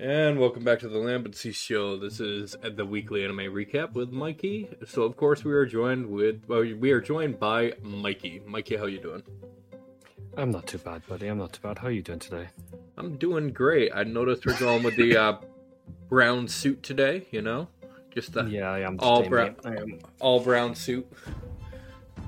[0.00, 1.96] And welcome back to the Lambency Show.
[1.96, 4.68] This is the weekly anime recap with Mikey.
[4.86, 8.42] So, of course, we are joined with well, we are joined by Mikey.
[8.44, 9.22] Mikey, how you doing?
[10.36, 11.28] I'm not too bad, buddy.
[11.28, 11.78] I'm not too bad.
[11.78, 12.48] How are you doing today?
[12.96, 13.92] I'm doing great.
[13.94, 15.36] I noticed we're going with the uh,
[16.08, 17.26] brown suit today.
[17.30, 17.68] You know,
[18.10, 18.96] just the Yeah, I am.
[18.98, 19.54] all brown.
[19.64, 20.00] I am.
[20.18, 21.06] all brown suit.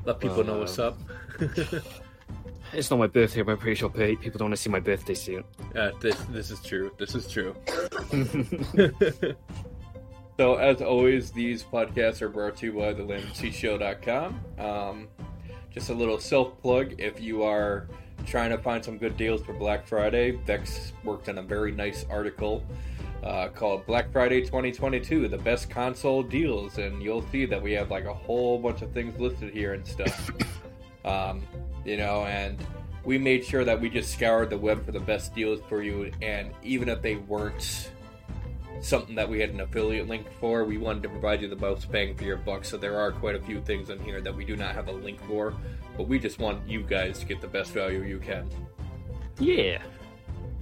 [0.04, 0.98] Let people know what's Uh, up.
[2.72, 5.14] It's not my birthday, but I'm pretty sure people don't want to see my birthday
[5.14, 5.44] suit.
[5.74, 6.90] Uh, this this is true.
[6.98, 7.54] This is true.
[10.36, 14.40] so, as always, these podcasts are brought to you by thelambencyshow.com.
[14.58, 15.08] Um,
[15.72, 17.88] just a little self plug if you are
[18.24, 22.04] trying to find some good deals for Black Friday, Vex worked on a very nice
[22.10, 22.64] article
[23.22, 26.78] uh, called Black Friday 2022 The Best Console Deals.
[26.78, 29.86] And you'll see that we have like a whole bunch of things listed here and
[29.86, 30.30] stuff.
[31.04, 31.42] um,
[31.86, 32.58] you know, and
[33.04, 36.10] we made sure that we just scoured the web for the best deals for you.
[36.20, 37.90] And even if they weren't
[38.80, 41.90] something that we had an affiliate link for, we wanted to provide you the most
[41.90, 42.64] bang for your buck.
[42.64, 44.92] So there are quite a few things in here that we do not have a
[44.92, 45.54] link for,
[45.96, 48.48] but we just want you guys to get the best value you can.
[49.38, 49.80] yeah.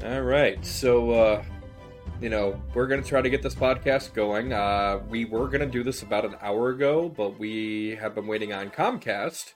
[0.05, 1.45] All right, so uh,
[2.21, 4.53] you know we're gonna try to get this podcast going.
[4.53, 8.53] Uh, we were gonna do this about an hour ago, but we have been waiting
[8.53, 9.53] on Comcast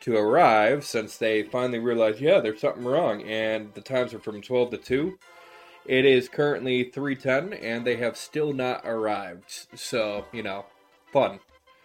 [0.00, 4.40] to arrive since they finally realized, yeah, there's something wrong, and the times are from
[4.40, 5.18] twelve to two.
[5.86, 9.66] It is currently three ten, and they have still not arrived.
[9.74, 10.66] So you know,
[11.12, 11.40] fun.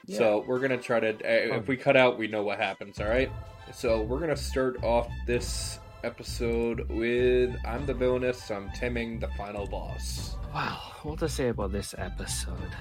[0.08, 1.09] So we're gonna try to.
[1.09, 2.99] Uh, if we cut out, we know what happens.
[2.99, 3.31] All right.
[3.73, 8.52] So we're gonna start off this episode with I'm the villainess.
[8.52, 10.36] I'm Taming the final boss.
[10.53, 10.80] Wow.
[11.02, 12.75] What to say about this episode?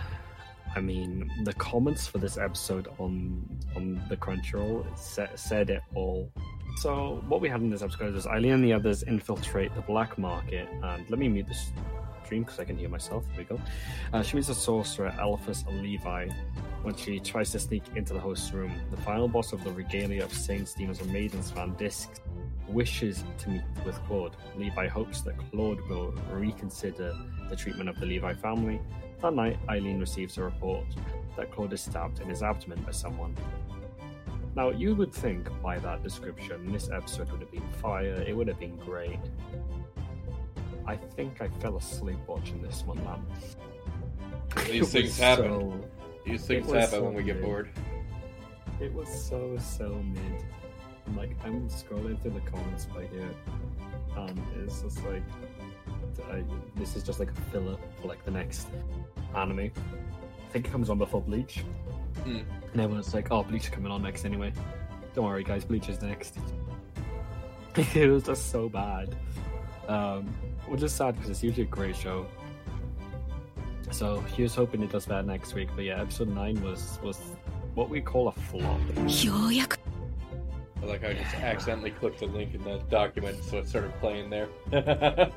[0.77, 6.31] I mean, the comments for this episode on on the Crunchyroll said it all.
[6.77, 10.19] So what we had in this episode is Eileen and the others infiltrate the black
[10.19, 11.73] market, and let me mute this
[12.25, 13.25] stream because I can hear myself.
[13.29, 13.61] There we go.
[14.13, 16.29] Uh, she meets a sorcerer, Eliphas Levi,
[16.83, 18.73] when she tries to sneak into the host's room.
[18.91, 22.21] The final boss of the regalia of saints, demons, and maidens, Van Disk,
[22.69, 24.37] wishes to meet with Claude.
[24.57, 27.17] Levi hopes that Claude will reconsider
[27.51, 28.81] the treatment of the Levi family.
[29.23, 30.85] That night, Eileen receives a report
[31.37, 33.37] that Claude is stabbed in his abdomen by someone.
[34.57, 38.47] Now, you would think by that description, this episode would have been fire, it would
[38.49, 39.19] have been great.
[40.87, 43.25] I think I fell asleep watching this one, man.
[44.67, 45.45] These things happen.
[45.51, 45.81] so-
[46.25, 47.71] These things happen so when we get bored.
[48.81, 50.45] It was so so mid.
[51.07, 53.31] And, like I'm scrolling through the comments by here,
[54.17, 55.23] and it's just like
[56.31, 56.43] I,
[56.77, 58.69] this is just like a filler for like the next
[59.37, 59.59] anime.
[59.61, 61.65] I think it comes on before Bleach,
[62.25, 62.39] Hmm.
[62.73, 64.53] and everyone's like, "Oh, Bleach is coming on next anyway."
[65.15, 66.39] Don't worry, guys, Bleach is next.
[67.95, 69.15] it was just so bad,
[69.89, 70.27] um,
[70.69, 72.27] which is sad because it's usually a great show.
[73.91, 75.69] So he was hoping it does better next week.
[75.77, 77.19] But yeah, episode nine was was
[77.75, 78.81] what we call a flop.
[80.87, 84.49] Like I just accidentally clicked a link in the document, so it started playing there.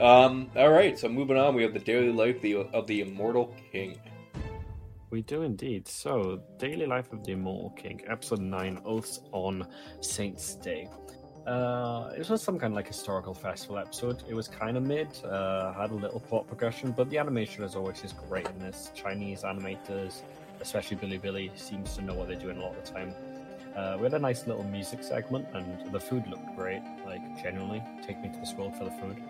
[0.00, 3.98] um, all right, so moving on, we have the daily life of the immortal king.
[5.12, 5.86] We do indeed.
[5.86, 9.68] So, Daily Life of the Immortal King, Episode 9 Oaths on
[10.00, 10.88] Saints' Day.
[11.46, 14.22] Uh, it was some kind of like historical festival episode.
[14.26, 17.76] It was kind of mid, uh, had a little plot progression, but the animation, as
[17.76, 18.90] always, is great in this.
[18.94, 20.22] Chinese animators,
[20.60, 23.14] especially Bilibili, seems to know what they're doing a lot of the time.
[23.76, 26.82] Uh, we had a nice little music segment, and the food looked great.
[27.06, 29.22] Like, genuinely, take me to this world for the food.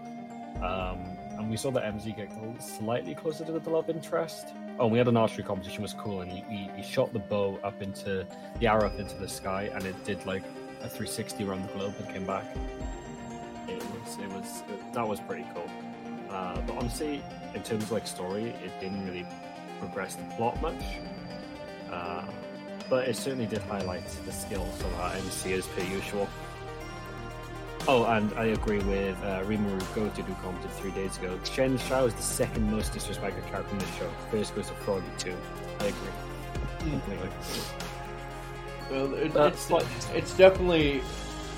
[0.57, 0.99] Um,
[1.39, 2.31] and we saw that MZ get
[2.61, 4.49] slightly closer to the love interest.
[4.79, 7.59] Oh, we had an archery competition, was cool, and he, he, he shot the bow
[7.63, 8.27] up into
[8.59, 10.43] the arrow up into the sky, and it did like
[10.83, 12.45] a 360 around the globe and came back.
[13.69, 15.69] It was, it was, that was pretty cool.
[16.31, 17.23] Uh, but honestly,
[17.55, 19.27] in terms of like story, it didn't really
[19.79, 20.83] progress the plot much.
[21.91, 22.25] Uh,
[22.89, 26.29] but it certainly did highlight the skills of our MC as per usual.
[27.89, 31.39] Oh, and I agree with uh, Rimaru Goto who commented three days ago.
[31.45, 34.09] Shen Shao is the second most disrespected character in the show.
[34.31, 35.35] First goes to Froggy 2.
[35.81, 36.91] I agree.
[36.91, 37.29] Completely.
[38.91, 41.03] Well, it, it's but- it's definitely.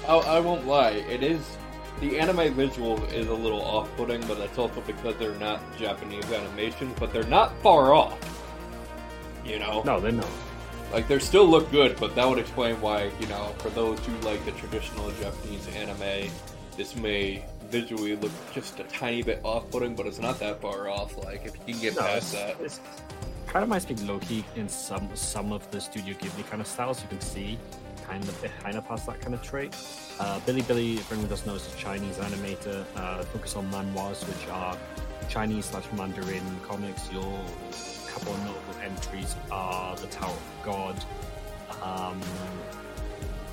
[0.09, 0.91] I, I won't lie.
[0.93, 1.57] It is
[2.01, 6.95] the anime visual is a little off-putting, but that's also because they're not Japanese animations,
[6.99, 8.19] but they're not far off.
[9.45, 10.27] You know, No, they're not.
[10.95, 14.17] Like they still look good, but that would explain why you know for those who
[14.21, 16.31] like the traditional Japanese anime,
[16.77, 21.17] this may visually look just a tiny bit off-putting, but it's not that far off.
[21.25, 22.81] Like if you can get No, past that, it's
[23.47, 27.03] kind of reminds me Loki in some some of the Studio Ghibli kind of styles.
[27.03, 27.59] You can see
[28.07, 29.77] kind of kind of has that kind of trait.
[30.21, 30.61] Uh, Billy,
[30.95, 32.85] if anyone doesn't know, is a Chinese animator.
[32.95, 34.79] Uh, focus on manhwas, which are
[35.29, 37.11] Chinese slash Mandarin comics.
[37.11, 37.41] Your
[38.15, 41.05] couple of notable entries are the Tower of God,
[41.83, 42.21] um,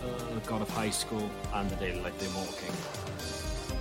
[0.05, 2.75] uh, God of High School, and the Daily Life of the Immortal King.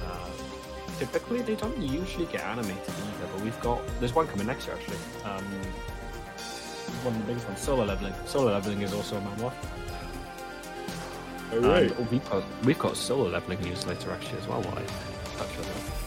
[0.06, 4.66] Uh, typically, they don't usually get animated either, but we've got there's one coming next
[4.66, 4.96] year actually.
[5.24, 5.44] Um,
[7.04, 8.14] one of the biggest ones, Solo Leveling.
[8.26, 9.52] Solo Leveling is also a manhwa.
[11.52, 14.62] All And we've got we've got solo leveling news later actually as well.
[14.62, 14.84] What I
[15.36, 16.00] touch on that.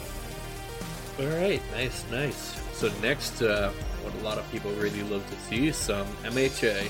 [1.20, 2.62] All right, nice, nice.
[2.74, 3.72] So next, uh,
[4.04, 6.90] what a lot of people really love to see some MHA.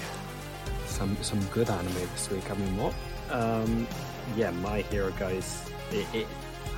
[0.88, 2.50] Some some good anime this week.
[2.51, 2.94] I mean, what?
[3.31, 3.88] Um,
[4.36, 5.69] yeah, My Hero guys.
[5.92, 6.27] It, it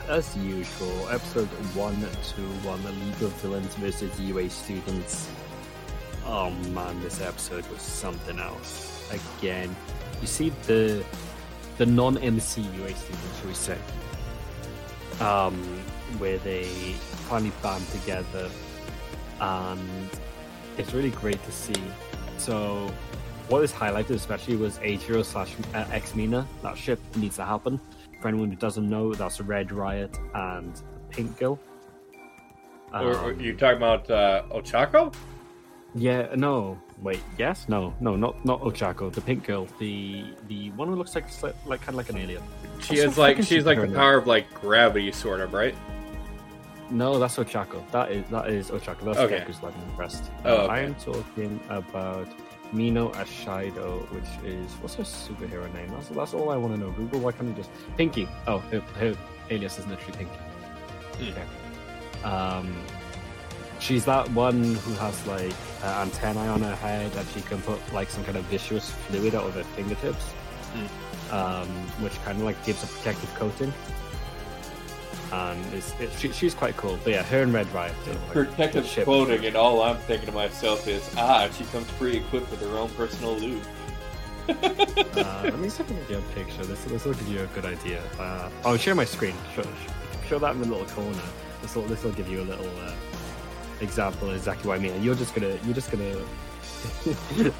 [0.08, 1.10] as usual.
[1.10, 5.30] Episode one to one, the League of Villains versus UA students.
[6.26, 9.10] Oh man, this episode was something else.
[9.12, 9.76] Again,
[10.22, 11.04] you see the
[11.78, 13.78] the non-MC UA students, we say,
[15.20, 15.56] um,
[16.18, 16.64] where they
[17.28, 18.50] finally band together,
[19.42, 20.10] and
[20.78, 21.82] it's really great to see.
[22.38, 22.92] So,
[23.50, 26.48] what is highlighted especially was Eijiro slash uh, X Mina.
[26.64, 27.80] That ship needs to happen.
[28.22, 31.60] For anyone who doesn't know, that's Red Riot and Pink Girl.
[32.94, 35.14] or, or Um, you talking about uh, Ochako?
[35.94, 40.88] yeah, no, wait, yes, no, no, not not Ochako, the pink girl, the the one
[40.90, 41.26] who looks like
[41.66, 42.42] like kind of like an alien.
[42.82, 45.76] She has her like she's like the power of like gravity, sort of, right?
[46.90, 47.90] No, that's Ochako.
[47.92, 49.06] That is that is Ochako.
[49.06, 49.40] That's Okay.
[49.40, 50.32] Deku's love interest.
[50.44, 50.74] Oh, Uh, okay.
[50.74, 52.28] I am talking about
[52.72, 55.90] Mina Ashido, which is what's her superhero name?
[55.92, 56.92] That's that's all I want to know.
[56.92, 58.28] Google, why can't you just Pinky?
[58.48, 59.16] Oh, her, her
[59.50, 60.36] alias is literally Pinky.
[61.18, 61.30] Hmm.
[61.32, 61.46] Okay.
[62.24, 62.76] Um,
[63.80, 65.54] she's that one who has like
[65.84, 69.34] uh, antennae on her head, and she can put like some kind of viscous fluid
[69.34, 70.26] out of her fingertips,
[70.76, 71.34] Hmm.
[71.34, 71.68] um,
[72.04, 73.74] which kind of like gives a protective coating.
[75.32, 76.98] And it, she, she's quite cool.
[77.04, 77.94] But yeah, her and Red Riot.
[78.08, 79.08] like, Protective the ship.
[79.08, 83.36] and all I'm thinking to myself is, ah, she comes pre-equipped with her own personal
[83.38, 83.62] loot.
[84.48, 84.54] Uh,
[85.44, 86.64] let me see if I can get a picture.
[86.66, 88.02] This this will give you a good idea.
[88.20, 89.34] Uh, I'll share my screen.
[89.56, 89.64] Show,
[90.28, 91.22] show that in the little corner.
[91.62, 92.94] This will this will give you a little uh,
[93.82, 94.94] example of exactly what I mean.
[94.94, 96.16] And you're just gonna you're just gonna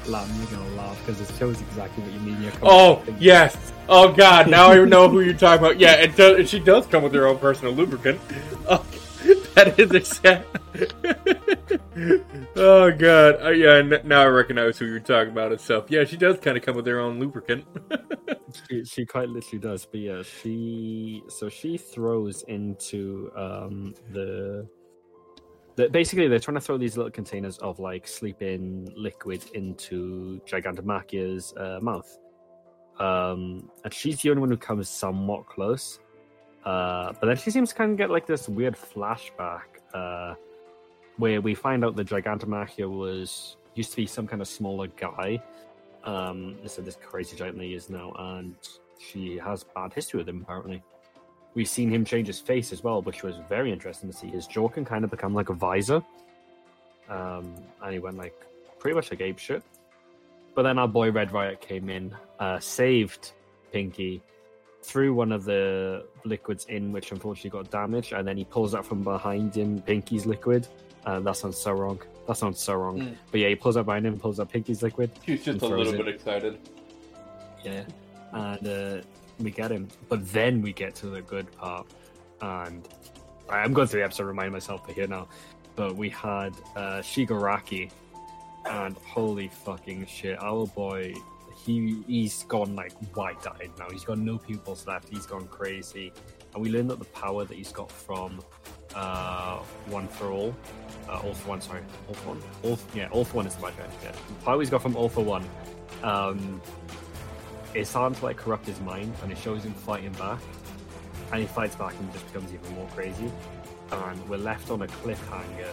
[0.08, 0.30] laugh.
[0.38, 2.42] You're gonna laugh because it shows exactly what you mean.
[2.42, 3.72] You're coming Oh yes!
[3.88, 4.48] Oh god!
[4.48, 5.78] Now I know who you're talking about.
[5.80, 6.48] Yeah, it does.
[6.48, 8.20] She does come with her own personal lubricant.
[8.68, 8.84] Oh,
[9.54, 10.46] that is exact.
[12.56, 13.42] oh god!
[13.42, 15.86] Uh, yeah, n- now I recognize who you're talking about itself.
[15.88, 17.64] Yeah, she does kind of come with her own lubricant.
[18.70, 19.84] She, she quite literally does.
[19.86, 24.66] But yeah, she so she throws into um the.
[25.76, 31.54] The basically, they're trying to throw these little containers of like sleeping liquid into Gigantomachia's
[31.56, 32.18] uh, mouth.
[32.98, 36.00] Um, and she's the only one who comes somewhat close.
[36.64, 39.64] Uh, but then she seems to kind of get like this weird flashback
[39.94, 40.34] uh,
[41.18, 45.40] where we find out that Gigantomachia was used to be some kind of smaller guy
[46.04, 48.56] um, of this crazy giant that he is now, and
[48.98, 50.82] she has bad history with him apparently.
[51.56, 54.26] We've seen him change his face as well, which was very interesting to see.
[54.26, 56.02] His jaw can kind of become like a visor,
[57.08, 58.34] um, and he went like
[58.78, 59.62] pretty much like ape shit.
[60.54, 63.32] But then our boy Red Riot came in, uh, saved
[63.72, 64.20] Pinky,
[64.82, 68.84] threw one of the liquids in, which unfortunately got damaged, and then he pulls out
[68.84, 70.68] from behind him Pinky's liquid.
[71.06, 71.98] Uh, that sounds so wrong.
[72.28, 73.00] That sounds so wrong.
[73.00, 73.16] Mm.
[73.30, 75.10] But yeah, he pulls out behind him, pulls out Pinky's liquid.
[75.24, 75.96] He's just a little it.
[75.96, 76.58] bit excited.
[77.64, 77.84] Yeah.
[78.32, 79.02] And uh,
[79.38, 79.88] we get him.
[80.08, 81.86] But then we get to the good part.
[82.40, 82.86] And
[83.48, 85.28] I'm going through the episode, remind myself here now.
[85.74, 87.90] But we had uh, Shigaraki.
[88.68, 91.14] And holy fucking shit, our boy,
[91.64, 93.88] he he's gone like wide eyed now.
[93.90, 95.08] He's got no pupils left.
[95.08, 96.12] He's gone crazy.
[96.52, 98.40] And we learned that the power that he's got from
[98.96, 100.56] uh, One for All,
[101.08, 103.62] uh, All for One, sorry, All for One, All yeah, All for One is the
[103.62, 103.74] word.
[104.02, 105.48] Yeah, the power he's got from All for One.
[106.02, 106.60] Um,
[107.76, 110.40] it's starting to like corrupt his mind, and it shows him fighting back,
[111.30, 113.30] and he fights back and just becomes even more crazy.
[113.92, 115.72] And we're left on a cliffhanger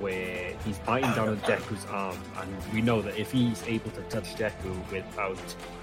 [0.00, 4.02] where he's biting down on Deku's arm, and we know that if he's able to
[4.02, 5.38] touch Deku without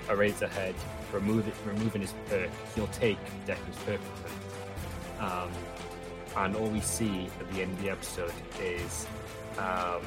[0.07, 0.73] Eraserhead,
[1.13, 3.17] remove it, removing his perk, he'll take
[3.47, 3.99] Deku's perk.
[4.01, 5.31] from him.
[5.31, 5.51] Um,
[6.37, 9.07] and all we see at the end of the episode is
[9.57, 10.01] um,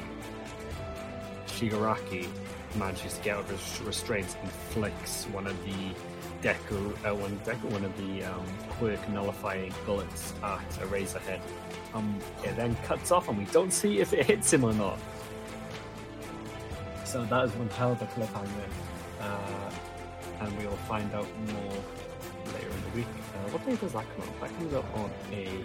[1.47, 2.27] Shigaraki
[2.75, 5.93] manages to get out of his restraints and flicks one of the
[6.41, 11.39] Deku, uh, one Deku, one of the um, quirk nullifying bullets at Eraserhead.
[11.93, 14.99] Um, it then cuts off, and we don't see if it hits him or not.
[17.05, 18.67] So that is one hell of a cliffhanger.
[19.21, 19.71] Uh,
[20.41, 21.73] and we will find out more
[22.53, 23.07] later in the week.
[23.07, 24.41] Uh, what day does that come out?
[24.41, 25.63] That comes out on a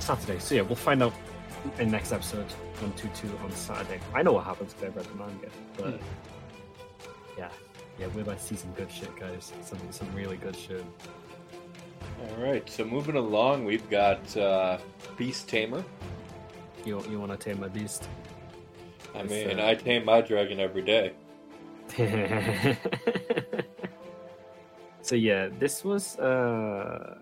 [0.00, 0.38] Saturday.
[0.38, 1.14] So yeah, we'll find out
[1.78, 2.50] in next episode
[2.80, 4.00] one two two on Saturday.
[4.14, 6.00] I know what happens because I read the manga, but
[7.38, 7.48] yeah,
[7.98, 9.52] yeah, we're about to see some good shit, guys.
[9.62, 10.84] Some some really good shit.
[12.20, 14.78] All right, so moving along, we've got uh,
[15.16, 15.84] Beast Tamer.
[16.84, 18.08] You you want to tame my beast?
[19.14, 21.12] I It's, mean, uh, I tame my dragon every day.
[25.02, 27.18] so yeah, this was uh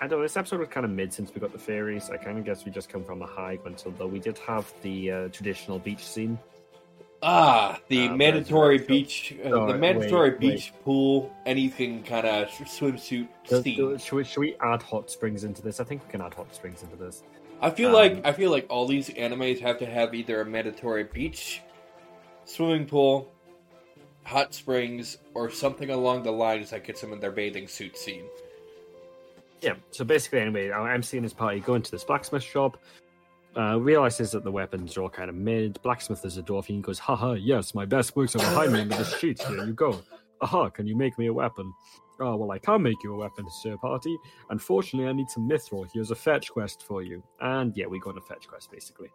[0.00, 2.10] I don't know, this episode was kind of mid since we got the fairies.
[2.10, 4.70] I kind of guess we just come from a high until though we did have
[4.82, 6.38] the uh, traditional beach scene.
[7.22, 10.38] Ah, the Uh, mandatory beach, uh, the mandatory wait.
[10.40, 13.76] beach pool, anything kind of swimsuit Does- scene.
[13.76, 15.80] do- should, we, should we add hot springs into this?
[15.80, 17.22] I think we can add hot springs into this.
[17.62, 20.44] I feel um, like I feel like all these animes have to have either a
[20.44, 21.62] mandatory beach,
[22.44, 23.32] swimming pool,
[24.24, 28.24] hot springs, or something along the lines that gets them in their bathing suit scene.
[29.60, 29.74] Yeah.
[29.90, 32.78] So basically, anyway, MC and his party go into this blacksmith shop.
[33.56, 35.80] Uh, realizes that the weapons are all kind of mid.
[35.80, 38.80] Blacksmith is a dwarf, and he goes, "Haha, yes, my best works are behind me
[38.82, 39.40] under the sheet.
[39.42, 39.98] Here you go.
[40.42, 41.72] Aha, can you make me a weapon?"
[42.18, 44.16] Oh, well, I can't make you a weapon, sir party.
[44.50, 45.86] Unfortunately, I need some mithril.
[45.92, 47.22] Here's a fetch quest for you.
[47.40, 49.10] And yeah, we go on a fetch quest, basically.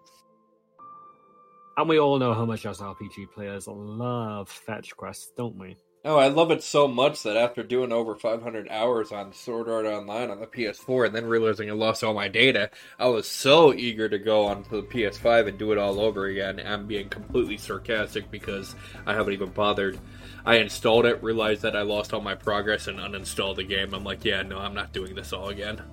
[1.77, 5.77] And we all know how much us RPG players love fetch quests, don't we?
[6.03, 9.85] Oh, I love it so much that after doing over 500 hours on Sword Art
[9.85, 13.71] Online on the PS4 and then realizing I lost all my data, I was so
[13.71, 16.59] eager to go onto the PS5 and do it all over again.
[16.65, 18.73] I'm being completely sarcastic because
[19.05, 19.99] I haven't even bothered.
[20.43, 23.93] I installed it, realized that I lost all my progress, and uninstalled the game.
[23.93, 25.83] I'm like, yeah, no, I'm not doing this all again.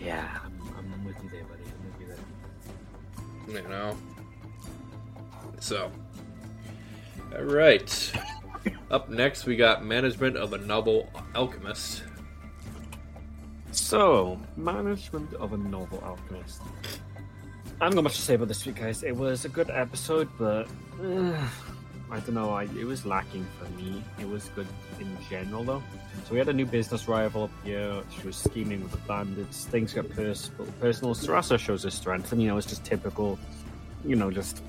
[0.00, 1.62] Yeah, I'm, I'm with you there, buddy.
[1.64, 3.62] I'm with you there.
[3.62, 3.98] You know?
[5.60, 5.92] So.
[7.34, 8.12] Alright.
[8.92, 12.02] Up next, we got management of a novel alchemist.
[13.70, 16.60] So, management of a novel alchemist.
[17.80, 19.02] I haven't got much to say about this week, guys.
[19.02, 20.68] It was a good episode, but
[21.02, 21.48] uh,
[22.10, 22.50] I don't know.
[22.50, 24.04] I, it was lacking for me.
[24.20, 24.66] It was good
[25.00, 25.82] in general, though.
[26.26, 28.02] So we had a new business rival up here.
[28.14, 29.64] She was scheming with the bandits.
[29.64, 31.14] Things got pers- personal.
[31.14, 33.38] Sarasa shows her strength, and you know it's just typical.
[34.04, 34.62] You know, just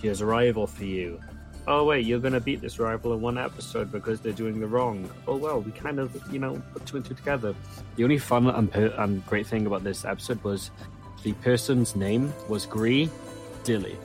[0.00, 1.20] here's a rival for you.
[1.66, 5.08] Oh wait, you're gonna beat this rival in one episode because they're doing the wrong.
[5.26, 7.54] Oh well, we kind of you know put two and two together.
[7.96, 10.70] The only fun and, per- and great thing about this episode was
[11.22, 13.08] the person's name was Gree
[13.64, 13.96] Dilly.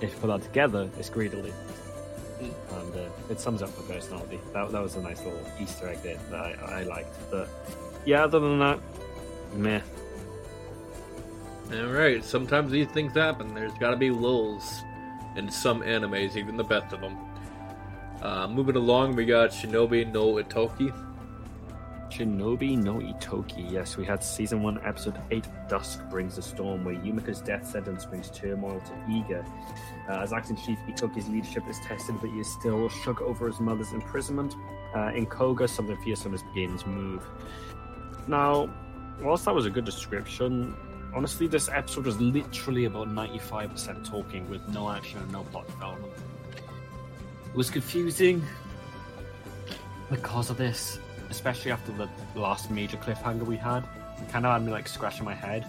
[0.00, 1.52] If you put that together, it's Greedily.
[2.40, 4.40] And uh, it sums up the personality.
[4.52, 7.14] That, that was a nice little Easter egg there that I, I liked.
[7.30, 7.48] But
[8.06, 8.80] yeah, other than that,
[9.54, 9.80] meh.
[11.72, 13.54] Alright, sometimes these things happen.
[13.54, 14.82] There's gotta be lulls
[15.36, 17.16] in some animes, even the best of them.
[18.22, 20.92] Uh, moving along, we got Shinobi no Ittoki.
[22.10, 23.70] Shinobi no Ittoki.
[23.70, 25.46] Yes, we had season one, episode eight.
[25.68, 29.44] Dusk brings the storm, where Yumika's death sentence brings turmoil to Iga.
[30.08, 33.58] Uh, as acting chief, Ittoki's leadership is tested, but he is still shook over his
[33.58, 34.54] mother's imprisonment.
[34.94, 37.26] Uh, in Koga, something fearsome is beginning to move.
[38.28, 38.70] Now,
[39.20, 40.74] whilst that was a good description,
[41.14, 46.12] honestly, this episode was literally about 95% talking with no action and no plot development.
[47.46, 48.42] It was confusing
[50.10, 50.98] because of this,
[51.30, 53.84] especially after the last major cliffhanger we had.
[54.20, 55.66] It kind of had me like scratching my head.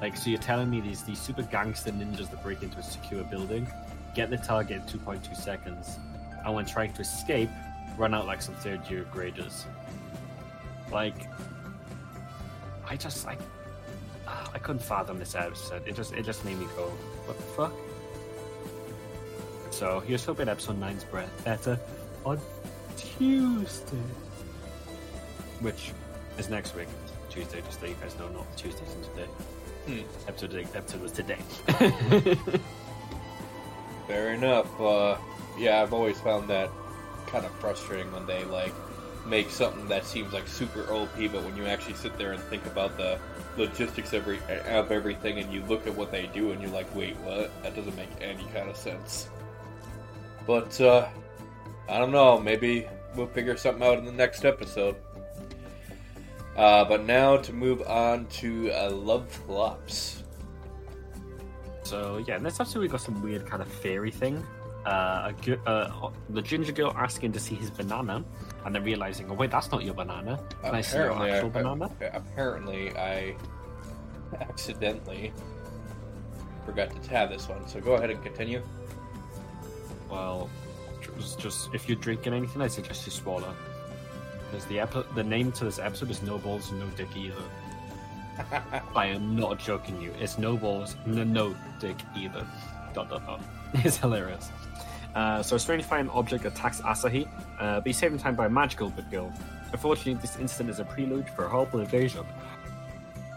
[0.00, 3.24] Like, so you're telling me these these super gangster ninjas that break into a secure
[3.24, 3.66] building,
[4.14, 5.98] get the target in 2.2 seconds,
[6.44, 7.48] and when trying to escape,
[7.96, 9.64] run out like some third year graders.
[10.92, 11.28] Like,
[12.86, 13.38] I just like
[14.54, 15.82] I couldn't fathom this episode.
[15.86, 16.88] It just it just made me go,
[17.26, 17.72] what the fuck?
[19.70, 21.78] So here's hoping episode 9's breath better
[22.24, 22.40] on
[22.96, 23.96] Tuesday.
[25.60, 25.92] Which
[26.38, 26.88] is next week.
[27.28, 29.26] Tuesday, just so you guys know, not Tuesdays and today.
[29.86, 30.28] Hmm.
[30.28, 31.38] Episode episode was today.
[34.06, 34.80] Fair enough.
[34.80, 35.16] Uh,
[35.58, 36.70] yeah, I've always found that
[37.26, 38.72] kind of frustrating when they like
[39.26, 42.64] make something that seems like super OP, but when you actually sit there and think
[42.66, 43.18] about the
[43.56, 47.16] logistics of, of everything, and you look at what they do, and you're like, wait,
[47.18, 47.50] what?
[47.62, 49.28] That doesn't make any kind of sense.
[50.46, 51.08] But uh,
[51.88, 52.38] I don't know.
[52.38, 54.96] Maybe we'll figure something out in the next episode.
[56.56, 60.22] Uh, but now to move on to uh, Love Flops.
[61.82, 64.44] So yeah, in this episode we got some weird kind of fairy thing.
[64.86, 68.24] Uh, a, uh, the ginger girl asking to see his banana,
[68.64, 70.40] and then realizing, oh wait, that's not your banana.
[70.62, 71.90] Can I see your Apparently, actual I- banana?
[72.14, 73.36] apparently I
[74.40, 75.32] accidentally
[76.66, 77.66] forgot to tab this one.
[77.68, 78.62] So go ahead and continue.
[80.10, 80.48] Well,
[81.16, 83.54] was just if you're drinking anything, I suggest you swallow.
[84.50, 87.42] Because the epi- the name to this episode is No Balls No Dick either.
[88.96, 90.12] I am not joking you.
[90.18, 92.46] It's No Balls, no, no Dick either.
[92.94, 93.40] Dot dot dot.
[93.84, 94.50] It's hilarious.
[95.14, 97.28] Uh, so a strange flying object attacks Asahi,
[97.60, 99.32] uh, but he's saved in time by a magical good girl.
[99.72, 102.24] Unfortunately, this incident is a prelude for a horrible invasion.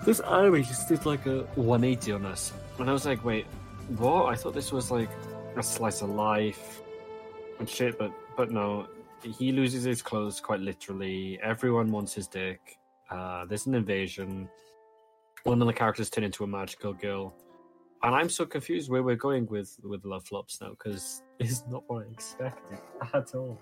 [0.05, 2.53] This anime just did like a 180 on us.
[2.79, 3.45] And I was like, wait,
[3.97, 4.25] what?
[4.27, 5.09] I thought this was like
[5.55, 6.81] a slice of life
[7.59, 8.87] and shit, but but no.
[9.23, 11.39] He loses his clothes quite literally.
[11.41, 12.77] Everyone wants his dick.
[13.09, 14.47] Uh, there's an invasion.
[15.43, 17.33] One of the characters turn into a magical girl.
[18.03, 21.83] And I'm so confused where we're going with with Love Flops now because it's not
[21.87, 22.79] what I expected
[23.13, 23.59] at all.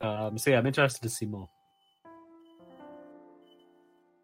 [0.00, 1.48] Um, so yeah, I'm interested to see more.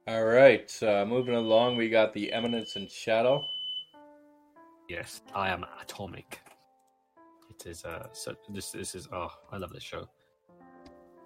[0.08, 3.44] All right, uh, moving along, we got the Eminence and Shadow.
[4.88, 6.40] Yes, I am atomic.
[7.50, 10.08] It is uh so this this is oh I love this show.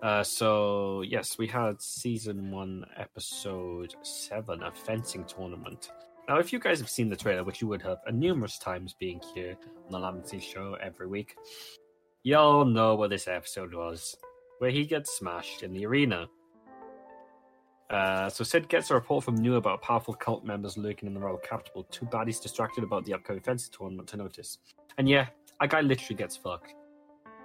[0.02, 5.90] Uh so yes, we had season one episode seven, a fencing tournament.
[6.28, 8.94] Now if you guys have seen the trailer, which you would have uh, numerous times
[8.98, 11.36] being here on the Lambency show every week,
[12.22, 14.16] y'all know what this episode was.
[14.58, 16.28] Where he gets smashed in the arena.
[17.90, 21.20] Uh, so Cid gets a report from Nu about powerful cult members lurking in the
[21.20, 21.82] royal capital.
[21.90, 24.58] Too bad he's distracted about the upcoming fencing tournament to notice.
[24.98, 25.26] And yeah,
[25.60, 26.74] a guy literally gets fucked.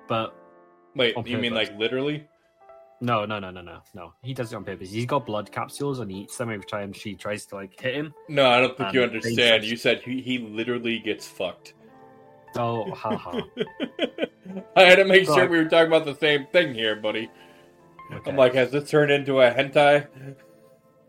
[0.08, 0.36] But
[0.96, 2.28] Wait, you mean like literally?
[3.00, 4.14] No, no, no, no, no, no.
[4.24, 4.90] He does it on purpose.
[4.90, 7.94] He's got blood capsules and he eats them every time she tries to like hit
[7.96, 8.14] him.
[8.28, 9.64] No, I don't think you understand.
[9.64, 11.74] You said he, he literally gets fucked.
[12.56, 13.42] Oh, haha.
[14.76, 17.30] I had to make sure we were talking about the same thing here, buddy.
[18.12, 18.32] Okay.
[18.32, 20.08] I'm like, has this turned into a hentai?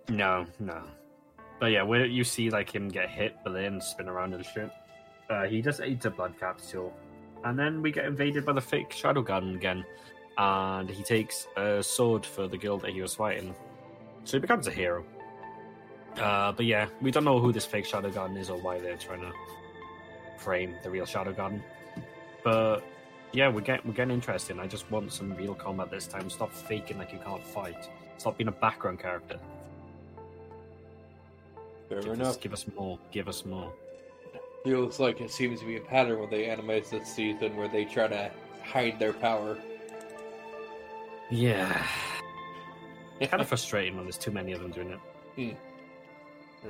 [0.08, 0.82] no, no.
[1.60, 4.70] But yeah, where you see like him get hit, but then spin around and shit.
[5.30, 6.92] Uh, he just eats a blood capsule,
[7.44, 9.84] and then we get invaded by the fake Shadow Garden again,
[10.38, 13.54] and he takes a sword for the girl that he was fighting,
[14.24, 15.04] so he becomes a hero.
[16.16, 18.96] Uh, but yeah, we don't know who this fake Shadow Garden is or why they're
[18.96, 19.32] trying to
[20.38, 21.62] frame the real Shadow Garden.
[22.42, 22.80] But
[23.32, 24.58] yeah, we're getting we're getting interesting.
[24.58, 26.30] I just want some real combat this time.
[26.30, 27.88] Stop faking like you can't fight.
[28.16, 29.38] Stop being a background character.
[31.88, 32.28] Fair Give enough.
[32.28, 32.98] us, give us more.
[33.12, 33.72] Give us more.
[34.64, 37.84] Feels like it seems to be a pattern with the animes this season where they
[37.84, 38.30] try to
[38.64, 39.56] hide their power.
[41.30, 41.84] Yeah.
[43.20, 45.56] It's kind of frustrating when there's too many of them doing it.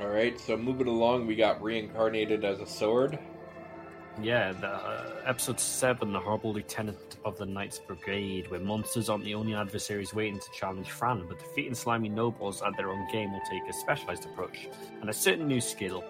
[0.01, 3.19] All right, so moving along, we got reincarnated as a sword.
[4.23, 9.25] Yeah, the, uh, episode seven, the horrible lieutenant of the Knights Brigade, where monsters aren't
[9.25, 13.31] the only adversaries waiting to challenge Fran, but defeating slimy nobles at their own game
[13.33, 14.69] will take a specialized approach
[15.01, 16.03] and a certain new skill.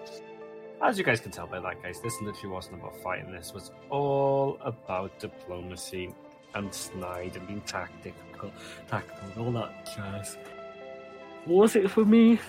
[0.81, 3.31] As you guys can tell by that, guys, this literally wasn't about fighting.
[3.31, 6.13] This was all about diplomacy
[6.55, 8.51] and snide and being tactical,
[8.87, 10.37] tactical, and all that jazz.
[11.45, 12.39] Was it for me?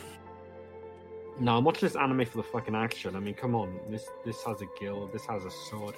[1.39, 3.17] No, I'm watching this anime for the fucking action.
[3.17, 3.79] I mean, come on.
[3.89, 5.13] This this has a guild.
[5.13, 5.95] This has a sword.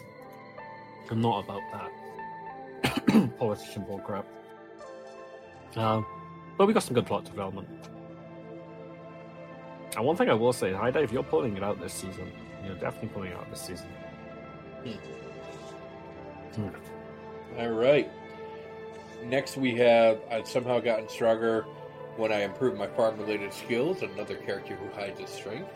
[1.10, 4.24] I'm not about that politician bullcrap.
[5.76, 6.06] Um,
[6.56, 7.68] but we got some good plot development.
[9.96, 12.32] And one thing I will say, Hi Dave, you're pulling it out this season.
[12.64, 13.88] You're definitely pulling it out this season.
[16.54, 16.68] Hmm.
[17.58, 18.10] All right.
[19.24, 21.62] Next, we have I've somehow gotten stronger
[22.16, 24.02] when I improve my farm-related skills.
[24.02, 25.70] Another character who hides his strength.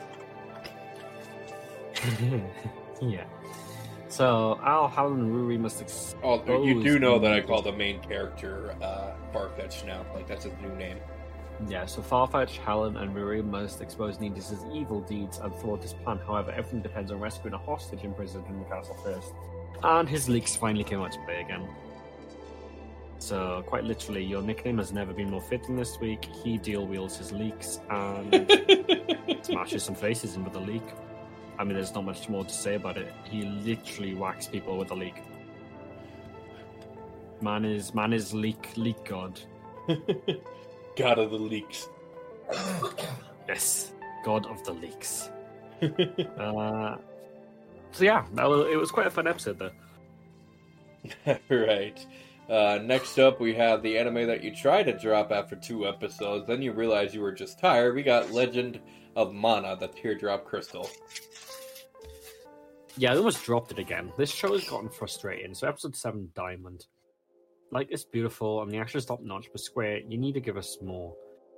[3.01, 3.25] yeah.
[4.09, 5.81] So Al, Hal, and Ruri must.
[5.83, 10.05] Ex- Oh, you do know that I call the main character uh, Farfetch now.
[10.15, 10.99] Like that's his new name.
[11.69, 16.19] Yeah, so Farfetch, Helen, and Ruri must expose Nidus' evil deeds and thwart his plan.
[16.19, 19.33] However, everything depends on rescuing a hostage imprisoned in the castle first.
[19.83, 21.69] And his leaks finally came out to play again.
[23.19, 26.25] So, quite literally, your nickname has never been more fitting this week.
[26.45, 28.33] He deal wheels his leaks and
[29.43, 30.83] smashes some faces in with a leak.
[31.59, 33.13] I mean, there's not much more to say about it.
[33.25, 35.23] He literally whacks people with a leak.
[37.41, 39.41] Man is man is leak leak god.
[40.97, 41.89] God of the leaks.
[43.49, 43.93] Yes,
[44.25, 45.31] God of the Leaks.
[46.39, 46.97] uh,
[47.97, 51.39] so yeah, that was, it was quite a fun episode though.
[51.51, 52.05] right.
[52.49, 56.47] Uh, next up, we have the anime that you tried to drop after two episodes,
[56.47, 57.95] then you realize you were just tired.
[57.95, 58.81] We got Legend
[59.17, 60.89] of Mana, the Teardrop Crystal.
[62.97, 64.13] Yeah, I almost dropped it again.
[64.17, 65.55] This show has gotten frustrating.
[65.55, 66.87] So episode seven, Diamond,
[67.73, 70.79] like it's beautiful and the action's top notch, but Square, you need to give us
[70.81, 71.15] more.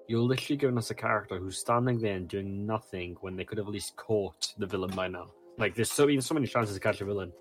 [0.09, 3.59] You're literally giving us a character who's standing there and doing nothing when they could
[3.59, 5.27] have at least caught the villain by now.
[5.59, 7.33] Like there's so even so many chances to catch a villain.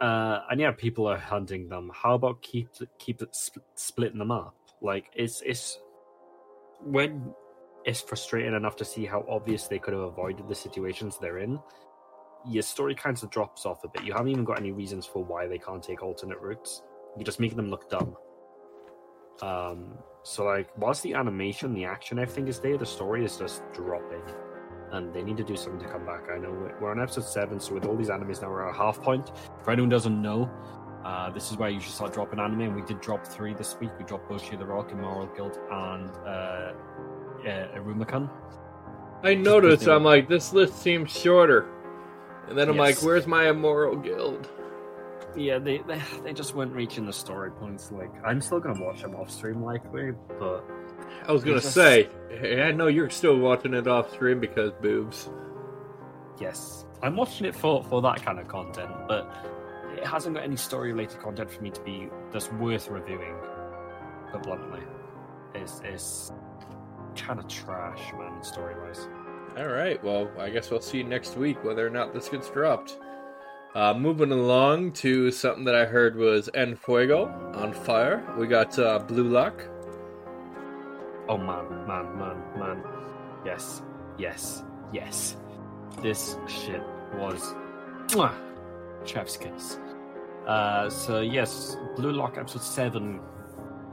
[0.00, 1.90] Uh, and yeah, people are hunting them.
[1.94, 2.68] How about keep
[2.98, 4.54] keep sp- splitting them up?
[4.82, 5.80] Like it's it's
[6.82, 7.32] when
[7.84, 11.58] it's frustrating enough to see how obvious they could have avoided the situations they're in.
[12.46, 14.04] Your story kind of drops off a bit.
[14.04, 16.82] You haven't even got any reasons for why they can't take alternate routes.
[17.16, 18.14] You're just making them look dumb.
[19.42, 23.62] Um, so like, whilst the animation, the action, everything is there, the story is just
[23.72, 24.22] dropping
[24.92, 26.24] and they need to do something to come back.
[26.32, 29.00] I know we're on episode seven, so with all these animes now, we're at half
[29.00, 29.32] point.
[29.62, 30.50] For anyone doesn't know,
[31.04, 33.78] uh, this is where you should start dropping anime, and we did drop three this
[33.80, 33.90] week.
[33.98, 36.72] We dropped Bocchi the Rock, Immoral Guild, and uh,
[37.46, 38.28] uh, Iruma-kun.
[39.22, 39.86] I noticed.
[39.88, 41.66] I'm like, this list seems shorter,
[42.48, 42.96] and then I'm Yes.
[42.96, 44.48] like, where's my Immoral Guild?
[45.36, 47.92] Yeah, they, they they just weren't reaching the story points.
[47.92, 50.64] Like, I'm still gonna watch them off stream likely, but
[51.26, 52.08] I was gonna say,
[52.42, 55.28] I know you're still watching it off stream because boobs.
[56.40, 58.90] yes, I'm watching it for for that kind of content.
[59.06, 59.30] But
[59.96, 63.34] it hasn't got any story related content for me to be that's worth reviewing.
[64.32, 64.82] But bluntly,
[65.54, 66.32] it's it's
[67.16, 69.08] kind of trash, man, story wise.
[69.56, 70.02] All right.
[70.04, 72.98] Well, I guess we'll see next week whether or not this gets dropped.
[73.74, 78.24] Uh, moving along to something that I heard was En Fuego on fire.
[78.38, 79.62] We got uh, Blue Lock.
[81.28, 82.82] Oh man, man, man, man.
[83.44, 83.82] Yes,
[84.16, 84.62] yes,
[84.92, 85.36] yes.
[86.00, 86.82] This shit
[87.16, 87.54] was
[88.06, 88.32] mwah,
[89.04, 89.78] chef's kiss.
[90.46, 93.20] Uh, so yes, Blue Lock episode seven.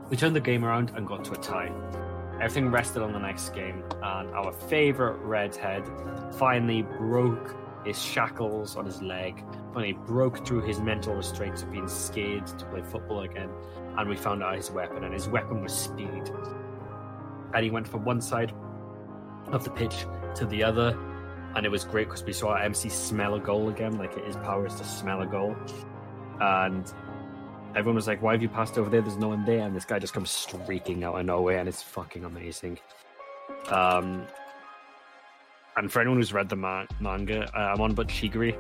[0.10, 1.72] We turned the game around and got to a tie.
[2.36, 5.84] Everything rested on the next game, and our favorite redhead
[6.36, 7.54] finally broke
[7.86, 9.44] his shackles on his leg.
[9.74, 13.50] Finally broke through his mental restraints of being scared to play football again,
[13.98, 16.32] and we found out his weapon, and his weapon was speed
[17.56, 18.54] and he went from one side
[19.52, 20.98] of the pitch to the other
[21.56, 24.68] and it was great because we saw MC smell a goal again like his power
[24.68, 25.56] is to smell a goal.
[26.42, 26.94] And
[27.76, 29.02] everyone was like why have you passed over there?
[29.02, 29.62] There's no one there.
[29.62, 32.78] And this guy just comes streaking out of nowhere and it's fucking amazing.
[33.70, 34.28] Um
[35.78, 38.58] and for anyone who's read the ma- manga uh, i'm on but Chigiri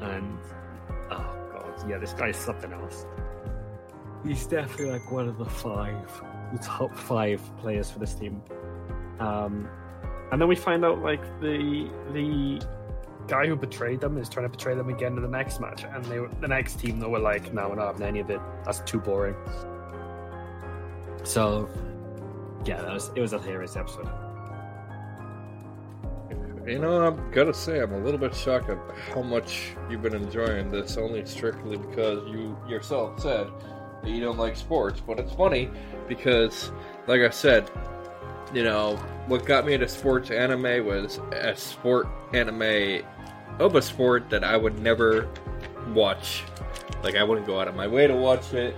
[0.00, 0.38] and
[1.10, 1.90] oh god.
[1.90, 3.04] Yeah this guy is something else.
[4.24, 6.22] He's definitely like one of the five
[6.52, 8.42] the top five players for this team.
[9.18, 9.68] Um,
[10.32, 12.60] and then we find out like the the
[13.26, 16.04] guy who betrayed them is trying to betray them again in the next match, and
[16.06, 18.40] they were, the next team they were like, "No, we're not having any of it.
[18.64, 19.36] That's too boring."
[21.22, 21.68] So,
[22.64, 24.08] yeah, that was it was a hilarious episode.
[26.66, 28.78] You know, I've gotta say, I'm a little bit shocked at
[29.12, 33.48] how much you've been enjoying this, only strictly because you yourself said
[34.02, 35.00] that you don't like sports.
[35.00, 35.70] But it's funny
[36.08, 36.72] because,
[37.06, 37.70] like I said,
[38.52, 43.02] you know, what got me into sports anime was a sport anime
[43.58, 45.28] of a sport that I would never
[45.94, 46.44] watch.
[47.02, 48.76] Like, I wouldn't go out of my way to watch it.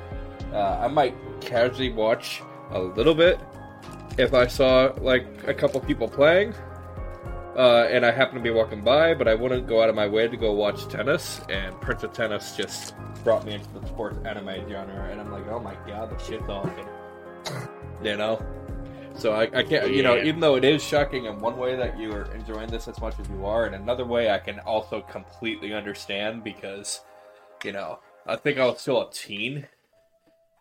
[0.53, 3.41] Uh, I might casually watch a little bit
[4.19, 6.55] if I saw, like, a couple people playing
[7.57, 10.07] uh, and I happen to be walking by, but I wouldn't go out of my
[10.07, 11.41] way to go watch tennis.
[11.49, 15.47] And Prince of Tennis just brought me into the sports anime genre, and I'm like,
[15.49, 16.89] oh my god, the shit's awesome.
[18.03, 18.45] You know?
[19.15, 21.99] So I, I can't, you know, even though it is shocking in one way that
[21.99, 25.03] you are enjoying this as much as you are, in another way, I can also
[25.03, 27.03] completely understand because,
[27.63, 29.67] you know, I think I was still a teen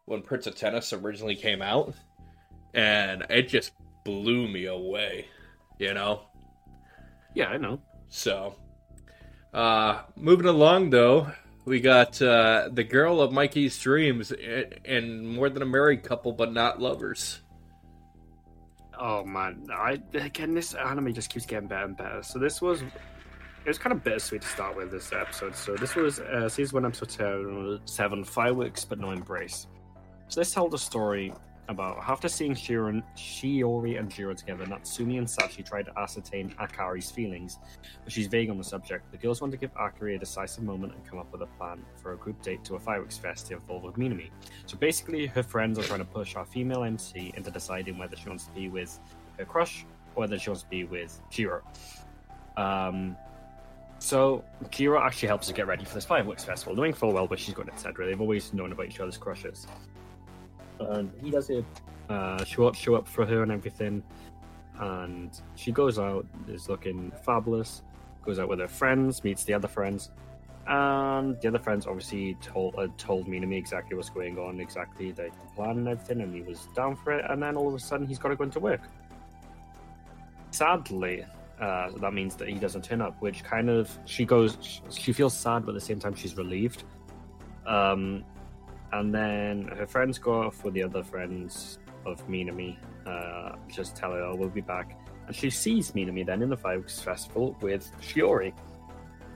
[0.06, 1.96] when Prince of Tennis originally came out,
[2.74, 3.72] and it just
[4.04, 5.26] blew me away,
[5.80, 6.22] you know?
[7.34, 7.80] Yeah, I know.
[8.10, 8.56] So,
[9.54, 11.32] uh, moving along though,
[11.66, 16.32] we got uh, the girl of Mikey's dreams and, and more than a married couple,
[16.32, 17.42] but not lovers.
[19.00, 22.22] Oh man, I again this anime just keeps getting better and better.
[22.22, 25.56] So this was it was kind of bittersweet to start with this episode.
[25.56, 29.68] So this was uh, season one, episode seven, seven, fireworks but no embrace.
[30.28, 31.34] So this told a story
[31.68, 37.10] about after seeing Shirin, Shiori and Jiro together, Natsumi and Sachi try to ascertain Akari's
[37.10, 37.60] feelings,
[38.04, 39.12] but she's vague on the subject.
[39.12, 41.84] The girls want to give Akari a decisive moment and come up with a plan
[41.96, 44.30] for a group date to a fireworks fest to involve with Minami.
[44.66, 48.28] So basically, her friends are trying to push our female MC into deciding whether she
[48.28, 49.00] wants to be with
[49.38, 51.62] her crush or whether she wants to be with Jiro.
[52.58, 53.16] Um,
[54.00, 57.38] so Jiro actually helps her get ready for this fireworks festival, knowing full well where
[57.38, 58.08] she's going, etc.
[58.08, 59.68] They've always known about each other's crushes.
[60.90, 61.66] And he does it,
[62.10, 64.04] uh, show up, show up for her and everything.
[64.80, 67.84] And she goes out, is looking fabulous.
[68.24, 70.12] Goes out with her friends, meets the other friends,
[70.68, 75.32] and the other friends obviously told uh, told Minami exactly what's going on, exactly the
[75.56, 77.26] plan and everything, and he was down for it.
[77.28, 78.82] And then all of a sudden, he's got to go into work.
[80.52, 81.26] Sadly,
[81.60, 85.36] uh, that means that he doesn't turn up, which kind of she goes, she feels
[85.36, 86.84] sad, but at the same time she's relieved
[87.66, 88.24] Um,
[88.94, 92.78] and then her friends go off with the other friends of Minami.
[93.06, 94.98] Uh, just tell her, oh, we'll be back.
[95.28, 98.54] And she sees Minami then in the Fireworks Festival with Shiori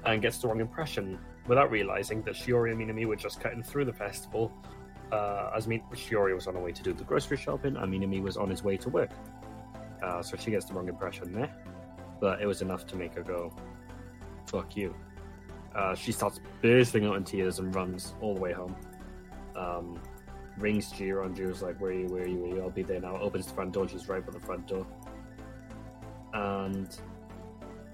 [0.06, 3.86] and gets the wrong impression without realizing that Shiori and Minami were just cutting through
[3.86, 4.52] the festival.
[5.12, 8.22] Uh, as Min- Shiori was on her way to do the grocery shopping, and Minami
[8.22, 9.12] was on his way to work.
[10.02, 11.54] Uh, so she gets the wrong impression there.
[12.20, 13.54] But it was enough to make her go,
[14.48, 14.96] fuck you.
[15.76, 18.76] Uh, she starts bursting out in tears and runs all the way home.
[19.56, 20.00] Um,
[20.58, 22.08] rings Jiro, and Jiro's like, Where are you?
[22.08, 22.38] Where are you?
[22.38, 22.62] Where are you?
[22.62, 23.18] I'll be there now.
[23.18, 24.86] Opens the front door, she's right by the front door.
[26.34, 26.98] And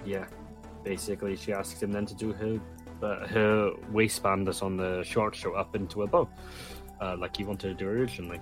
[0.06, 0.26] yeah,
[0.84, 2.60] basically, she asks him then to do her
[3.04, 6.30] uh, her waistband that's on the short show up into a bow,
[7.02, 8.40] uh, like he wanted to do originally.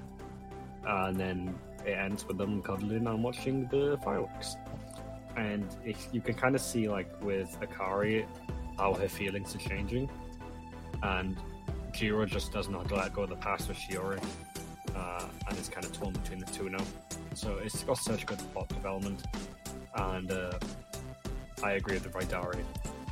[0.86, 1.55] And then
[1.86, 4.55] it ends with them cuddling and watching the fireworks.
[5.38, 8.25] And it, you can kind of see, like, with Akari,
[8.77, 10.10] how her feelings are changing.
[11.03, 11.38] And
[11.91, 14.23] Jiro just does not let go of the past with Shiori.
[14.95, 16.84] Uh, and it's kind of torn between the two now.
[17.34, 19.23] So it's got such good plot development.
[19.95, 20.54] And uh,
[21.63, 22.63] I agree with the Vaidari.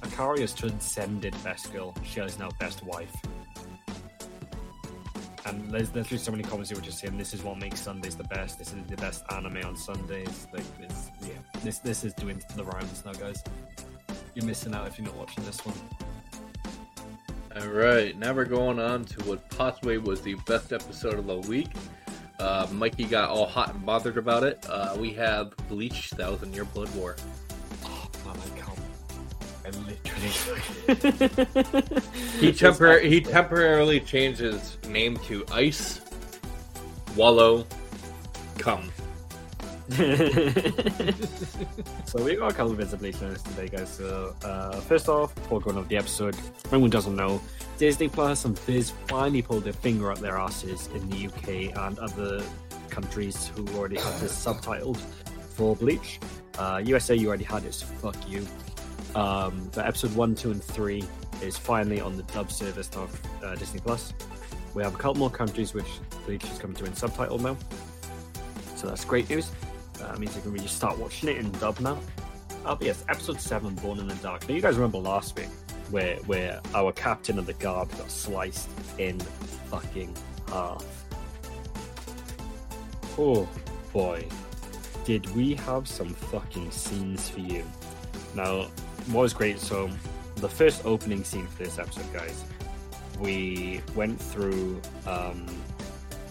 [0.02, 1.96] Akari has transcended best girl.
[2.04, 3.16] She is now best wife.
[5.46, 8.16] And there's literally so many comments who were just saying this is what makes Sundays
[8.16, 8.60] the best.
[8.60, 10.48] This is the best anime on Sundays.
[10.54, 11.30] Like this, yeah.
[11.63, 13.42] This this is doing the rounds now, guys.
[14.36, 16.07] You're missing out if you're not watching this one.
[17.60, 21.38] All right, now we're going on to what possibly was the best episode of the
[21.38, 21.70] week.
[22.39, 24.63] Uh, Mikey got all hot and bothered about it.
[24.70, 27.15] Uh, we have Bleach, that was Thousand Year Blood War.
[27.84, 28.80] Oh man, I can't.
[29.65, 29.98] I literally.
[32.39, 36.02] He, tempor- he temporarily changed his name to Ice,
[37.15, 37.65] Wallow,
[38.60, 38.91] Come.
[42.06, 43.89] so we got a couple of bits of Bleach news today, guys.
[43.89, 47.41] So uh, first off, going over the episode, if anyone doesn't know,
[47.78, 51.97] Disney Plus and Viz finally pulled their finger up their asses in the UK and
[52.00, 52.43] other
[52.89, 56.19] countries who already had this subtitled for Bleach.
[56.58, 58.45] Uh, USA, you already had it, so fuck you.
[59.15, 61.06] Um, but episode one, two, and three
[61.41, 64.13] is finally on the dub service of uh, Disney Plus.
[64.73, 65.88] We have a couple more countries which
[66.26, 67.56] Bleach is coming to in subtitle now,
[68.76, 69.50] so that's great news.
[70.02, 72.00] Uh, means you can really start watching it in dub now.
[72.66, 74.48] Uh, yes, episode seven, Born in the Dark.
[74.48, 75.50] Now you guys remember last week
[75.90, 80.16] where where our captain of the guard got sliced in fucking
[80.50, 80.86] half.
[83.18, 83.48] Oh
[83.94, 84.28] boy,
[85.06, 87.64] did we have some fucking scenes for you?
[88.36, 88.64] Now,
[89.08, 89.60] what was great?
[89.60, 89.90] So,
[90.36, 92.44] the first opening scene for this episode, guys,
[93.20, 95.46] we went through um,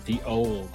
[0.05, 0.71] the old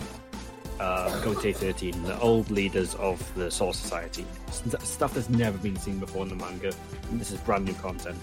[0.82, 4.26] uh, Gotei 13, the old leaders of the Soul Society.
[4.50, 6.74] St- stuff that's never been seen before in the manga.
[7.12, 8.18] This is brand new content.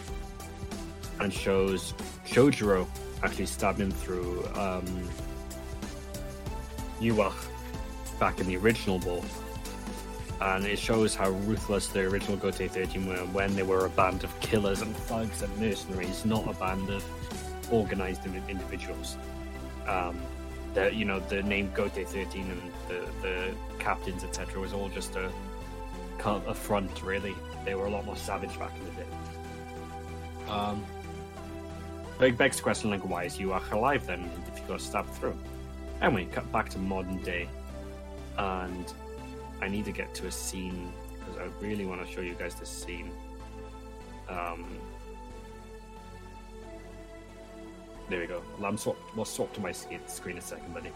[1.20, 1.94] And shows
[2.26, 2.86] Shojiro
[3.22, 5.08] actually stabbing through um,
[7.00, 7.46] Yhwach
[8.18, 9.22] back in the original war.
[10.40, 14.24] And it shows how ruthless the original Gotei 13 were when they were a band
[14.24, 17.04] of killers and thugs and mercenaries, not a band of
[17.72, 19.16] organized individuals.
[19.86, 20.20] Um,
[20.86, 25.30] you know the name Gotei 13 and the, the captains etc was all just a
[26.24, 27.34] a front really.
[27.64, 29.06] They were a lot more savage back in the day.
[30.48, 30.84] Um
[32.18, 34.30] but it begs the question like why is Yhwach alive then?
[34.52, 35.36] If you got stabbed through
[36.02, 37.48] anyway cut back to modern day.
[38.36, 38.92] And
[39.60, 42.54] I need to get to a scene because I really want to show you guys
[42.54, 43.10] this scene.
[44.28, 44.66] Um
[48.08, 48.42] There we go.
[48.64, 48.96] I'm swap.
[49.14, 50.90] We'll swap to my screen, screen a second, buddy.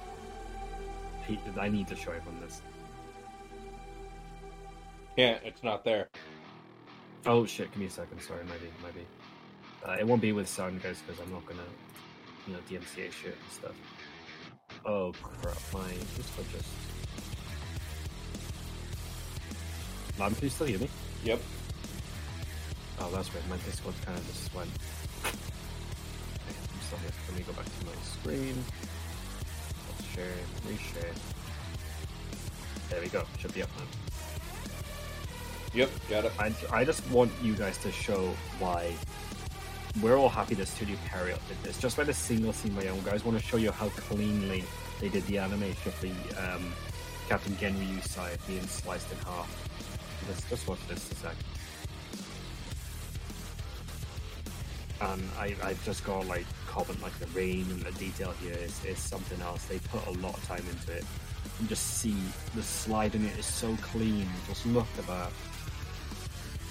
[1.26, 2.62] Pete, I need to show everyone this.
[5.16, 6.08] Yeah, it's not there.
[7.26, 7.70] Oh shit!
[7.70, 8.20] Give me a second.
[8.20, 9.06] Sorry, maybe, maybe.
[9.86, 11.60] Uh, it won't be with sound, guys, because I'm not gonna,
[12.46, 13.74] you know, DMCA shit and stuff.
[14.86, 15.56] Oh crap!
[15.74, 16.68] My Discord just.
[20.18, 20.88] Mom, can you still hear me?
[21.24, 21.40] Yep.
[23.00, 23.48] Oh, that's weird.
[23.48, 24.70] My Discord kind of just went.
[27.28, 28.64] Let me go back to my screen.
[29.88, 31.14] Let's share, and reshare.
[32.90, 33.24] There we go.
[33.38, 33.84] Should be up now.
[35.74, 36.32] Yep, got it.
[36.38, 38.94] I, I just want you guys to show why
[40.02, 41.78] we're all happy that Studio Pierrot did this.
[41.78, 44.64] Just by the single scene my own guys want to show you how cleanly
[45.00, 46.72] they did the animation of the um,
[47.28, 49.48] Captain Genryusai being sliced in half.
[50.28, 51.34] Let's just watch this a sec.
[55.02, 58.84] and I, I've just got like comment like the rain and the detail here is,
[58.84, 59.64] is something else.
[59.66, 61.04] They put a lot of time into it.
[61.58, 62.16] And just see
[62.54, 64.26] the slide in it is so clean.
[64.48, 65.30] Just look at that.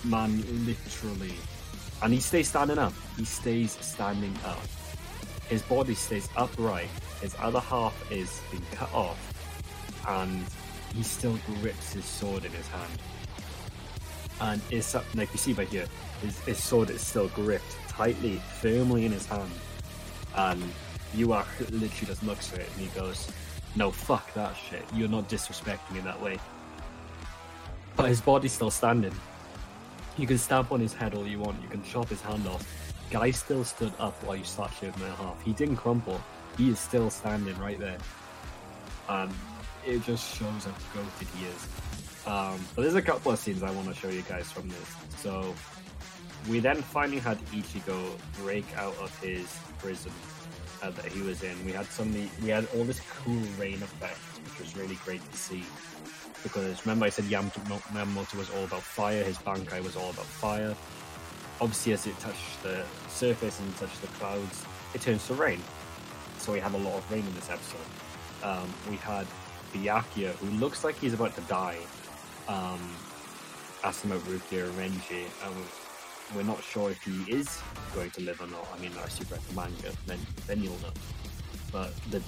[0.03, 1.35] Man, literally.
[2.01, 2.93] And he stays standing up.
[3.15, 4.65] He stays standing up.
[5.51, 6.87] his body stays upright,
[7.21, 9.19] his other half is being cut off,
[10.07, 10.45] and
[10.95, 13.01] he still grips his sword in his hand.
[14.39, 15.87] And it's like you see by here,
[16.21, 19.51] his, his sword is still gripped tightly, firmly in his hand.
[20.35, 20.61] And
[21.15, 23.29] Yhwach literally just looks at it and he goes,
[23.75, 24.83] No, fuck that shit.
[24.93, 26.39] You're not disrespecting me that way.
[27.95, 29.13] But his body's still standing.
[30.17, 32.65] You can stamp on his head all you want, you can chop his hand off.
[33.09, 35.41] Guy still stood up while you slashed him in half.
[35.43, 36.21] He didn't crumple.
[36.57, 37.97] He is still standing right there.
[39.09, 39.31] And
[39.85, 41.67] it just shows how goated he is.
[42.25, 44.95] Um, but there's a couple of scenes I want to show you guys from this.
[45.17, 45.53] So
[46.49, 50.11] we then finally had Ichigo break out of his prison
[50.81, 51.53] uh, that he was in.
[51.65, 55.37] We had some, we had all this cool rain effect, which was really great to
[55.37, 55.63] see.
[56.43, 59.23] Because remember, I said Yamamoto was all about fire.
[59.23, 60.75] His Bankai was all about fire.
[61.59, 65.61] Obviously, as it touched the surface and touched the clouds, it turns to rain.
[66.39, 67.79] So we had a lot of rain in this episode.
[68.43, 69.27] Um, we had
[69.73, 71.77] Byakuya, who looks like he's about to die,
[72.47, 72.79] um,
[73.83, 75.55] Rukia Renji, and
[76.35, 77.61] we're not sure if he is
[77.93, 78.67] going to live or not.
[78.75, 80.93] I mean, unless you've read the manga, then then you'll know.
[81.71, 82.21] But the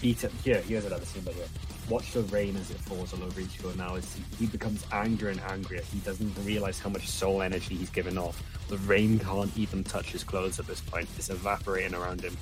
[0.00, 1.46] beat up here, here's another scene by here.
[1.88, 5.40] Watch the rain as it falls all over Ichigo now as he becomes angrier and
[5.42, 5.82] angrier.
[5.92, 8.42] He doesn't realize how much soul energy he's given off.
[8.68, 11.08] The rain can't even touch his clothes at this point.
[11.16, 12.36] It's evaporating around him.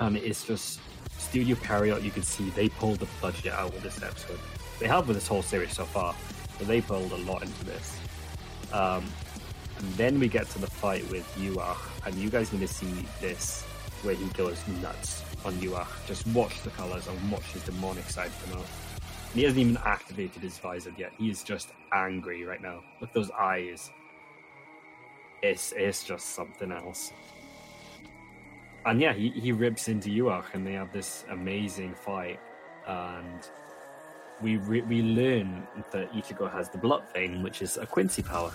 [0.00, 0.80] And it's just
[1.18, 4.38] Studio Pierrot, you can see they pulled the budget out with this episode.
[4.78, 6.14] They have with this whole series so far,
[6.58, 7.98] but they pulled a lot into this.
[8.72, 9.04] Um,
[9.82, 13.06] and then we get to the fight with Yhwach, and you guys need to see
[13.20, 13.62] this
[14.02, 16.06] where he goes nuts on Yhwach.
[16.06, 18.66] Just watch the colors and watch his demonic side come out.
[18.96, 21.12] And he hasn't even activated his visor yet.
[21.18, 22.80] He is just angry right now.
[23.00, 23.90] Look those eyes.
[25.42, 27.12] It's it's just something else
[28.84, 32.40] and yeah, he, he rips into Yhwach, and they have this amazing fight.
[32.86, 33.48] And
[34.40, 38.52] we re- we learn that Ichigo has the Blut Vene, which is a Quincy power.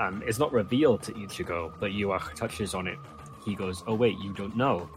[0.00, 2.98] And it's not revealed to Ichigo, but Yhwach touches on it.
[3.44, 4.88] He goes, "Oh wait, you don't know.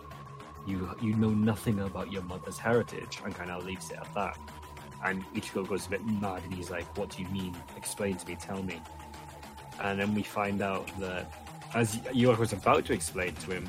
[0.66, 4.38] You you know nothing about your mother's heritage," and kind of leaves it at that.
[5.04, 7.56] And Ichigo goes a bit mad, and he's like, "What do you mean?
[7.76, 8.36] Explain to me.
[8.36, 8.82] Tell me."
[9.82, 11.32] And then we find out that
[11.74, 13.68] as Yhwach was about to explain to him,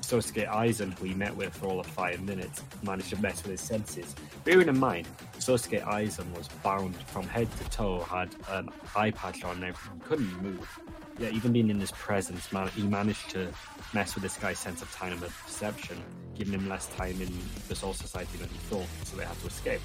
[0.00, 3.52] Sosuke Aizen, who he met with for all of five minutes, managed to mess with
[3.52, 4.14] his senses.
[4.44, 5.06] Bearing in mind,
[5.38, 9.74] Sosuke Aizen was bound from head to toe, had an eye patch on and
[10.04, 10.80] couldn't move.
[11.18, 13.48] Yeah, even being in his presence, man, he managed to
[13.92, 16.02] mess with this guy's sense of time and perception,
[16.36, 17.32] giving him less time in
[17.68, 19.80] the Soul Society than he thought, so they had to escape.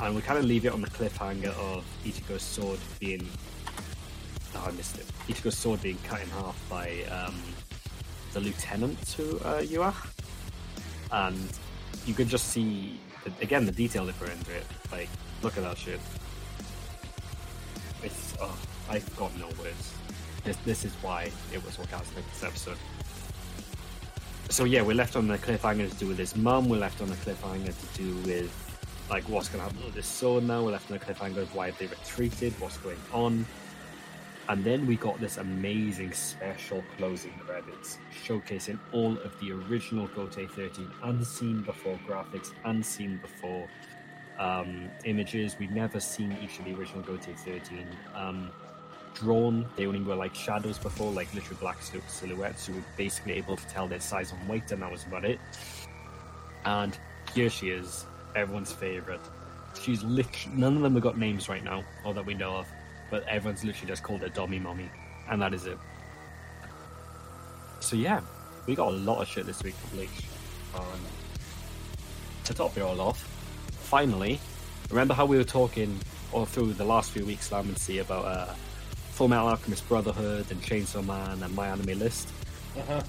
[0.00, 3.26] And we kind of leave it on the cliffhanger of Ichigo's sword being.
[4.56, 5.06] Oh, I missed it.
[5.28, 7.34] Ichigo's sword being cut in half by um,
[8.32, 9.92] the lieutenant to uh,
[11.12, 11.58] and
[12.06, 12.98] you could just see
[13.40, 14.64] again the detail they put into it.
[14.90, 15.08] Like,
[15.42, 16.00] look at that shit.
[18.02, 18.56] It's oh,
[18.88, 19.94] I've got no words.
[20.44, 22.78] This this is why it was orgasmic this episode.
[24.50, 26.68] So yeah, we're left on the cliffhanger to do with his mum.
[26.68, 28.52] We're left on the cliffhanger to do with
[29.10, 30.62] like what's going to happen with this sword now.
[30.62, 33.46] We're left on the cliffhanger of why they retreated, what's going on.
[34.48, 40.48] And then we got this amazing special closing credits showcasing all of the original Gotei
[40.50, 43.66] 13 unseen before graphics, unseen before
[44.38, 45.56] um, images.
[45.58, 48.50] We've never seen each of the original Gotei 13 um,
[49.14, 49.66] drawn.
[49.76, 52.64] They only were like shadows before, like literally black silhouettes.
[52.64, 55.24] So we were basically able to tell their size and weight, and that was about
[55.24, 55.40] it.
[56.66, 56.98] And
[57.34, 58.04] here she is,
[58.36, 59.20] everyone's favorite.
[59.80, 62.66] She's literally, none of them have got names right now, or that we know of
[63.14, 64.90] but everyone's literally just called her Domi Mommy,
[65.30, 65.78] and that is it.
[67.78, 68.20] So yeah,
[68.66, 70.26] we got a lot of shit this week from Bleach.
[70.74, 70.82] Um,
[72.42, 73.20] to top it all off,
[73.70, 74.40] finally,
[74.90, 75.96] remember how we were talking
[76.32, 78.52] all through the last few weeks, Lambency, about uh,
[79.12, 82.32] Full Metal Alchemist Brotherhood and Chainsaw Man and My Anime List?
[82.76, 83.00] Uh-huh.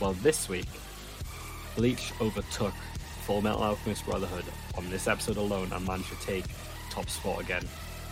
[0.00, 0.66] Well, this week,
[1.76, 2.74] Bleach overtook
[3.30, 4.42] Full Metal Alchemist Brotherhood
[4.76, 6.44] on this episode alone and managed to take
[6.90, 7.62] top spot again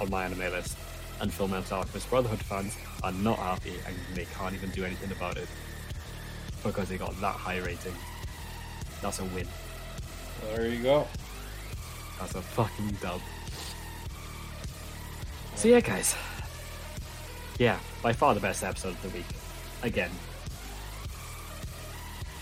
[0.01, 0.79] on my anime list.
[1.21, 5.11] And Full Metal Alchemist Brotherhood fans are not happy and they can't even do anything
[5.11, 5.49] about it
[6.63, 7.97] because they got that high rating.
[9.03, 9.49] That's a win.
[10.55, 11.09] There you go.
[12.21, 13.21] That's a fucking dub.
[15.57, 16.15] So yeah, guys.
[17.59, 19.27] Yeah, by far the best episode of the week.
[19.83, 20.13] Again.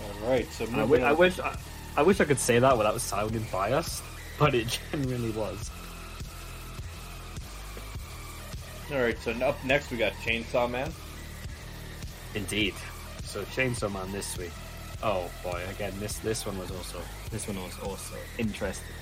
[0.03, 0.47] All right.
[0.53, 1.41] So I, w- I wish.
[1.41, 1.57] I,
[1.97, 4.03] I wish I could say that without sounding biased,
[4.39, 5.71] but it genuinely was.
[8.93, 10.93] All right, so up next we got Chainsaw Man.
[12.35, 12.75] Indeed.
[13.25, 14.53] So Chainsaw Man this week.
[15.03, 18.95] Oh boy, again this this one was also this one was also interesting,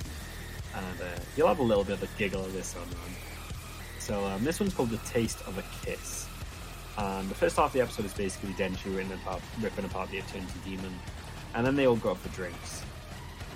[0.73, 2.87] and uh, you'll have a little bit of a giggle of this one.
[2.89, 3.17] Man.
[3.99, 6.27] So um, this one's called The Taste of a Kiss,
[6.97, 10.17] and the first half of the episode is basically Denji ripping apart, ripping apart the
[10.17, 10.93] Eternity Demon,
[11.55, 12.83] and then they all go out for drinks.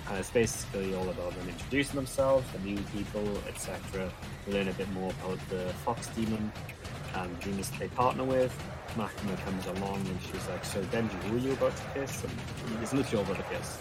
[0.08, 4.10] And it's basically all about them introducing themselves, the new people, etc.
[4.46, 6.50] We learn a bit more about the Fox Demon
[7.14, 8.56] and Genius they partner with.
[8.96, 12.24] Makima comes along and she's like, So Denji, who are you about to kiss?
[12.24, 13.78] And it's literally all about a kiss.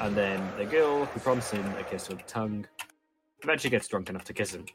[0.00, 2.66] And then the girl who promised him a kiss with the tongue
[3.42, 4.66] eventually gets drunk enough to kiss him.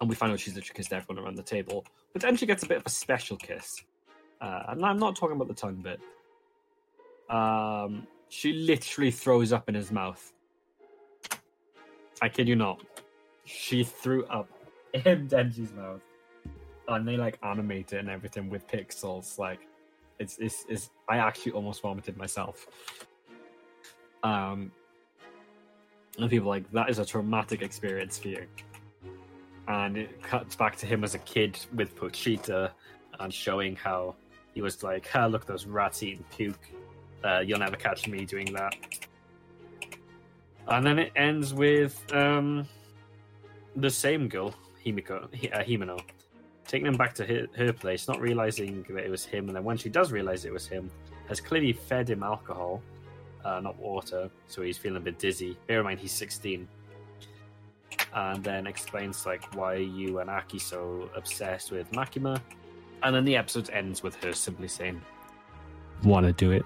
[0.00, 1.84] And we find out she's literally kissed everyone around the table.
[2.12, 3.82] But then she gets a bit of a special kiss.
[4.40, 6.00] Uh, and I'm not talking about the tongue bit.
[7.30, 10.32] Um, she literally throws up in his mouth.
[12.20, 12.82] I kid you not.
[13.44, 14.48] She threw up
[14.94, 16.02] in Denji's mouth.
[16.88, 19.38] And they like animate it and everything with pixels.
[19.38, 19.60] Like
[20.18, 22.66] it's it's, it's I actually almost vomited myself.
[24.24, 24.72] Um
[26.18, 28.46] and people like that is a traumatic experience for you.
[29.68, 32.72] And it cuts back to him as a kid with Pochita
[33.20, 34.16] and showing how
[34.52, 36.72] he was like, ah, look, those rats eating puke
[37.24, 38.74] uh, you'll never catch me doing that.
[40.68, 42.66] And then it ends with um,
[43.76, 44.54] the same girl,
[44.84, 46.00] Himiko, uh, Himeno,
[46.66, 49.48] taking him back to her, her, place, not realizing that it was him.
[49.48, 50.90] And then when she does realize it was him,
[51.28, 52.82] has clearly fed him alcohol,
[53.44, 55.56] uh, not water, so he's feeling a bit dizzy.
[55.66, 56.68] Bear in mind, he's 16.
[58.14, 62.40] And then explains like why you and Aki so obsessed with Makima.
[63.02, 65.00] And then the episode ends with her simply saying,
[66.02, 66.64] "Want to do it?"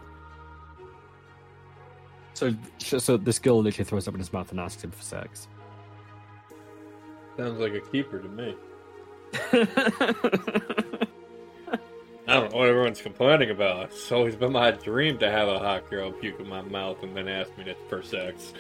[2.35, 5.49] So, so this girl literally throws up in his mouth and asks him for sex.
[7.37, 8.57] Sounds like a keeper to me.
[12.26, 13.87] I don't know what everyone's complaining about.
[13.87, 17.16] It's always been my dream to have a hot girl puke in my mouth and
[17.16, 18.53] then ask me to, for sex.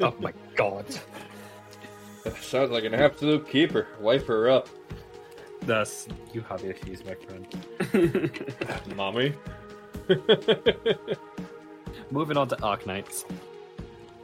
[0.00, 0.86] oh my god.
[2.40, 3.86] Sounds like an absolute keeper.
[4.00, 4.68] Wipe her up.
[5.62, 7.46] Thus, you have issues, my friend.
[8.96, 9.34] Mommy.
[12.10, 13.24] Moving on to Arknights.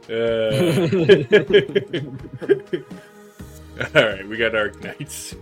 [0.09, 0.11] Uh...
[3.95, 5.37] All right, we got Arknights.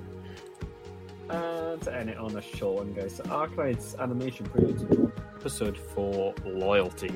[1.30, 3.16] Uh, to end it on a short one, guys.
[3.16, 7.12] So Arknights animation prelude episode for loyalty.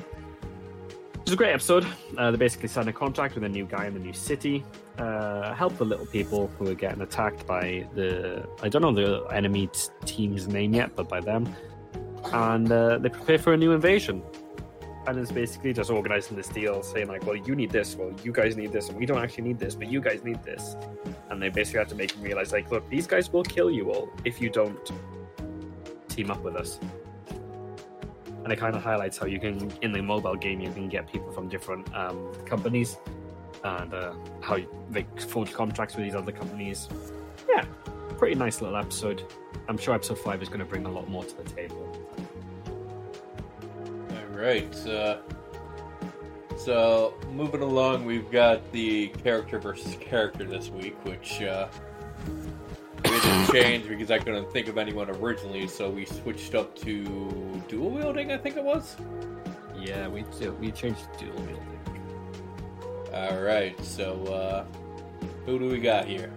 [1.22, 1.86] It's a great episode.
[2.18, 4.62] Uh, they basically sign a contract with a new guy in the new city.
[4.98, 9.24] Uh, help the little people who are getting attacked by the I don't know the
[9.34, 11.52] enemy t- team's name yet, but by them,
[12.32, 14.22] and uh, they prepare for a new invasion
[15.06, 17.94] and it's basically just organizing this deal, saying like, "Well, you need this.
[17.94, 20.42] Well, you guys need this, and we don't actually need this, but you guys need
[20.42, 20.76] this."
[21.30, 23.90] And they basically have to make them realize, like, "Look, these guys will kill you
[23.90, 24.92] all if you don't
[26.08, 26.78] team up with us."
[28.44, 31.10] And it kind of highlights how you can, in the mobile game, you can get
[31.10, 32.98] people from different um, companies,
[33.62, 34.58] and uh, how
[34.90, 36.88] they forge contracts with these other companies.
[37.48, 37.64] Yeah,
[38.18, 39.22] pretty nice little episode.
[39.68, 41.83] I'm sure episode five is going to bring a lot more to the table
[44.34, 44.86] right.
[44.86, 45.18] Uh,
[46.56, 51.68] so, moving along, we've got the character versus character this week, which uh,
[53.04, 57.62] we didn't change because I couldn't think of anyone originally, so we switched up to
[57.68, 58.96] dual wielding, I think it was?
[59.76, 60.24] Yeah, we,
[60.60, 61.74] we changed to dual wielding.
[63.12, 64.64] Alright, so uh,
[65.44, 66.32] who do we got here?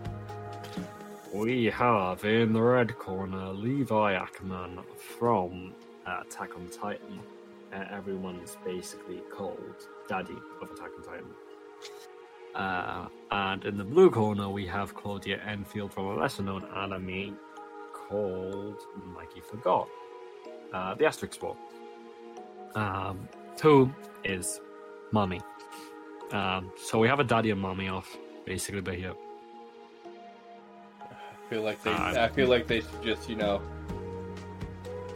[1.33, 5.73] We have in the red corner Levi Ackerman from
[6.05, 7.19] Attack on Titan
[7.73, 11.25] uh, everyone's basically called Daddy of Attack on Titan.
[12.55, 17.37] Uh, and in the blue corner, we have Claudia Enfield from a lesser known anime
[17.93, 18.81] called
[19.13, 19.87] Mikey Forgot,
[20.73, 21.55] uh, the Asterisk War.
[22.75, 23.27] Um,
[23.61, 23.91] who
[24.23, 24.59] is
[25.11, 25.41] Mommy.
[26.31, 29.13] Um, so we have a daddy and mommy off, basically, but here.
[31.01, 31.91] I feel like they.
[31.91, 33.61] Uh, I feel like they should just, you know,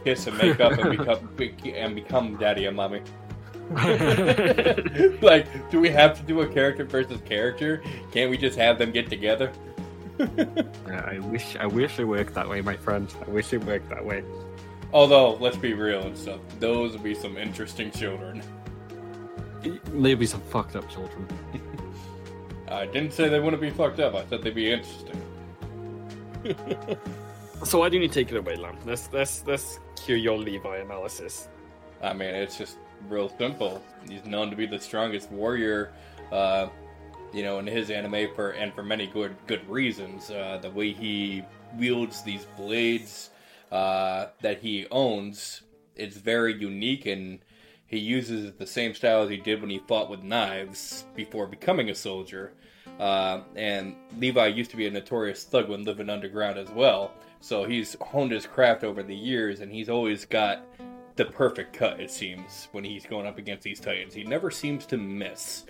[0.04, 1.28] kiss and make up and become
[1.74, 3.02] and become daddy and mommy.
[5.22, 7.82] like, do we have to do a character versus character?
[8.12, 9.52] Can't we just have them get together?
[10.20, 13.12] I wish I wish it worked that way, my friend.
[13.26, 14.24] I wish it worked that way.
[14.92, 18.42] Although, let's be real and stuff, those would be some interesting children.
[19.90, 21.26] Maybe some fucked up children.
[22.68, 24.14] I didn't say they wouldn't be fucked up.
[24.14, 25.22] I said they'd be interesting.
[27.64, 28.76] so why don't you take it away, Lam?
[28.84, 31.48] Let's let's let's hear your Levi analysis.
[32.02, 32.78] I mean, it's just
[33.08, 33.82] real simple.
[34.08, 35.92] He's known to be the strongest warrior
[36.32, 36.68] uh,
[37.32, 40.30] you know, in his anime for and for many good good reasons.
[40.30, 41.42] Uh, the way he
[41.76, 43.30] wields these blades
[43.70, 45.62] uh, that he owns,
[45.96, 47.40] it's very unique, and
[47.86, 51.88] he uses the same style as he did when he fought with knives before becoming
[51.90, 52.52] a soldier.
[53.02, 57.10] Uh, and Levi used to be a notorious thug when living underground as well.
[57.40, 60.64] So he's honed his craft over the years, and he's always got
[61.16, 61.98] the perfect cut.
[61.98, 65.64] It seems when he's going up against these titans, he never seems to miss.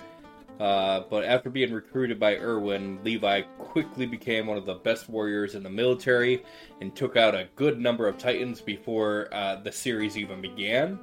[0.61, 5.55] Uh, but after being recruited by Erwin, Levi quickly became one of the best warriors
[5.55, 6.45] in the military
[6.83, 10.99] and took out a good number of titans before uh, the series even began.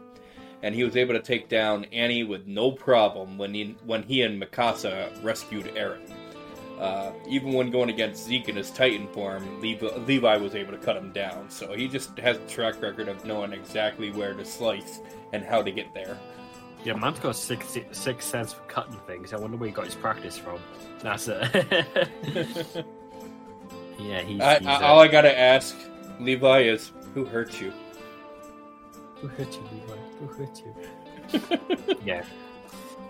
[0.62, 4.22] And he was able to take down Annie with no problem when he when he
[4.22, 6.19] and Mikasa rescued Eren.
[6.80, 10.78] Uh, even when going against Zeke in his Titan form, Levi, Levi was able to
[10.78, 11.50] cut him down.
[11.50, 15.02] So he just has a track record of knowing exactly where to slice
[15.34, 16.18] and how to get there.
[16.86, 19.34] Yeah, man's got six six sense for cutting things.
[19.34, 20.60] I wonder where he got his practice from.
[21.02, 21.50] That's it.
[24.00, 24.40] yeah, he's.
[24.40, 25.76] I, he's I, all I gotta ask
[26.22, 27.74] Levi is, who hurt you?
[29.16, 29.98] Who hurt you, Levi?
[30.20, 31.98] Who hurt you?
[32.06, 32.24] yeah.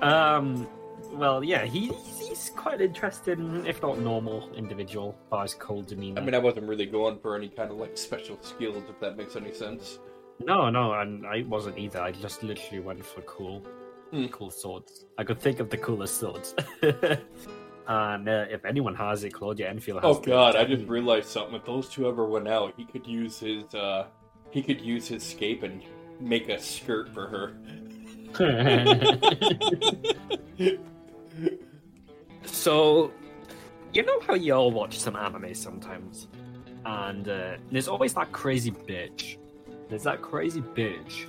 [0.02, 0.68] Um.
[1.12, 1.92] Well, yeah, he,
[2.30, 6.22] he's quite an interesting, if not normal, individual by his cold demeanor.
[6.22, 9.18] I mean, I wasn't really going for any kind of like special skills, if that
[9.18, 10.00] makes any sense.
[10.40, 12.00] no, no, and I wasn't either.
[12.02, 13.62] I just literally went for cool,
[14.12, 14.26] Hmm.
[14.28, 15.06] cool swords.
[15.18, 16.56] I could think of the coolest swords.
[17.88, 21.56] and uh, if anyone has it, Claudia Enfield has Oh god, I just realized something.
[21.56, 24.08] If those two ever went out, he could use his uh
[24.52, 25.84] he could use his scape and
[26.20, 27.54] make a skirt for her.
[32.60, 33.14] so,
[33.94, 36.28] you know how you all watch some anime sometimes,
[36.86, 39.38] and uh, there's always that crazy bitch.
[39.88, 41.26] There's that crazy bitch.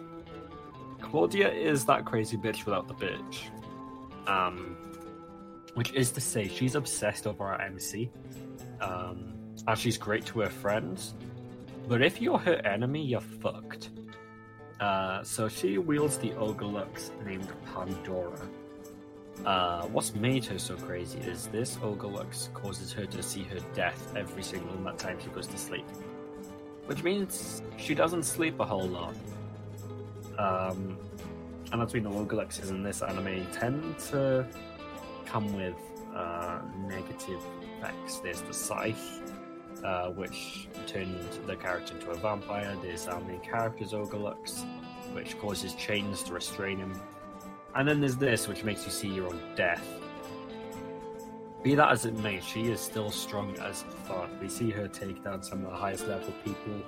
[1.01, 3.45] Claudia is that crazy bitch without the bitch.
[4.27, 4.77] Um,
[5.75, 8.11] which is to say, she's obsessed over our MC,
[8.81, 9.33] um,
[9.69, 11.15] and she's great to her friends.
[11.87, 13.91] But if you're her enemy, you're fucked.
[14.81, 18.49] Uh, so she wields the Orga Lux named Pandora.
[19.45, 23.59] Uh, what's made her so crazy is this Orga Lux causes her to see her
[23.75, 25.87] death every single time she goes to sleep.
[26.87, 29.15] Which means she doesn't sleep a whole lot.
[30.39, 30.99] Um,
[31.73, 34.47] and as we know, Orga Luxes in this anime tend to
[35.25, 35.77] come with
[36.15, 38.19] uh, negative effects.
[38.19, 39.23] There's the Scythe,
[39.85, 42.77] uh, which turned the character into a vampire.
[42.83, 44.65] There's our main character's Orga Lux,
[45.13, 47.01] which causes chains to restrain him.
[47.75, 49.87] And then there's this, which makes you see your own death.
[51.63, 54.31] Be that as it may, she is still strong as fuck.
[54.41, 56.83] We see her take down some of the highest level people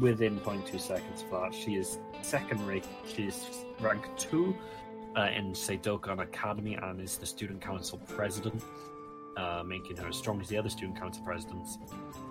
[0.00, 1.54] within 0.2 seconds of that.
[1.54, 2.86] She is second rate.
[3.06, 4.56] She is rank 2
[5.16, 8.62] uh, in Seidokan Academy and is the student council president,
[9.36, 11.78] uh, making her as strong as the other student council presidents.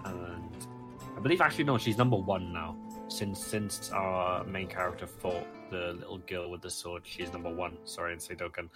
[0.05, 0.67] And
[1.15, 2.75] I believe, actually, no, she's number one now.
[3.07, 7.77] Since since our main character fought the little girl with the sword, she's number one.
[7.85, 8.69] Sorry, in Seidokan.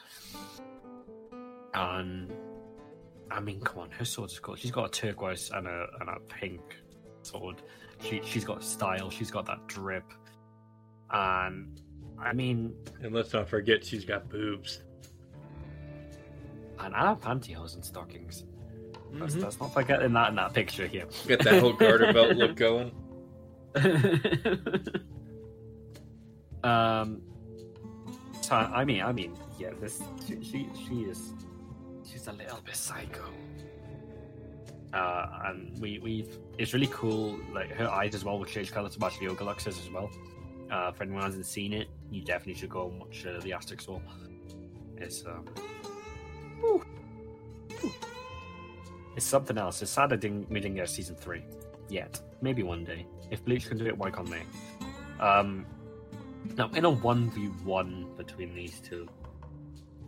[1.73, 2.33] And
[3.29, 4.55] I mean, come on, her sword is cool.
[4.55, 6.61] She's got a turquoise and a and a pink
[7.23, 7.61] sword.
[8.01, 9.09] She she's got style.
[9.09, 10.11] She's got that drip.
[11.11, 11.81] And
[12.19, 14.83] I mean, And let's not forget she's got boobs.
[16.79, 18.43] and I have pantyhose and stockings.
[19.13, 19.43] Let's, Mhm.
[19.43, 21.05] let's not forget that in that picture here.
[21.27, 22.91] Get that whole garter belt look going.
[26.63, 27.21] um.
[28.41, 31.33] So I mean, I mean, yeah, this she she, she is
[32.03, 33.23] she's a little bit psycho.
[34.93, 37.39] Uh, and we we've it's really cool.
[37.53, 40.09] Like her eyes as well will change color to match the Ogre as well.
[40.69, 43.81] Uh, for anyone hasn't seen it, you definitely should go and watch uh, the Aztec
[43.81, 44.01] Soul.
[44.97, 45.45] It's um,
[49.15, 49.81] it's something else.
[49.81, 51.43] It's sad I didn't we didn't get season three
[51.89, 52.19] yet.
[52.41, 53.05] Maybe one day.
[53.29, 54.43] If Bleach can do it, why can't they?
[55.23, 55.65] Um,
[56.57, 59.07] now in a one v one between these two,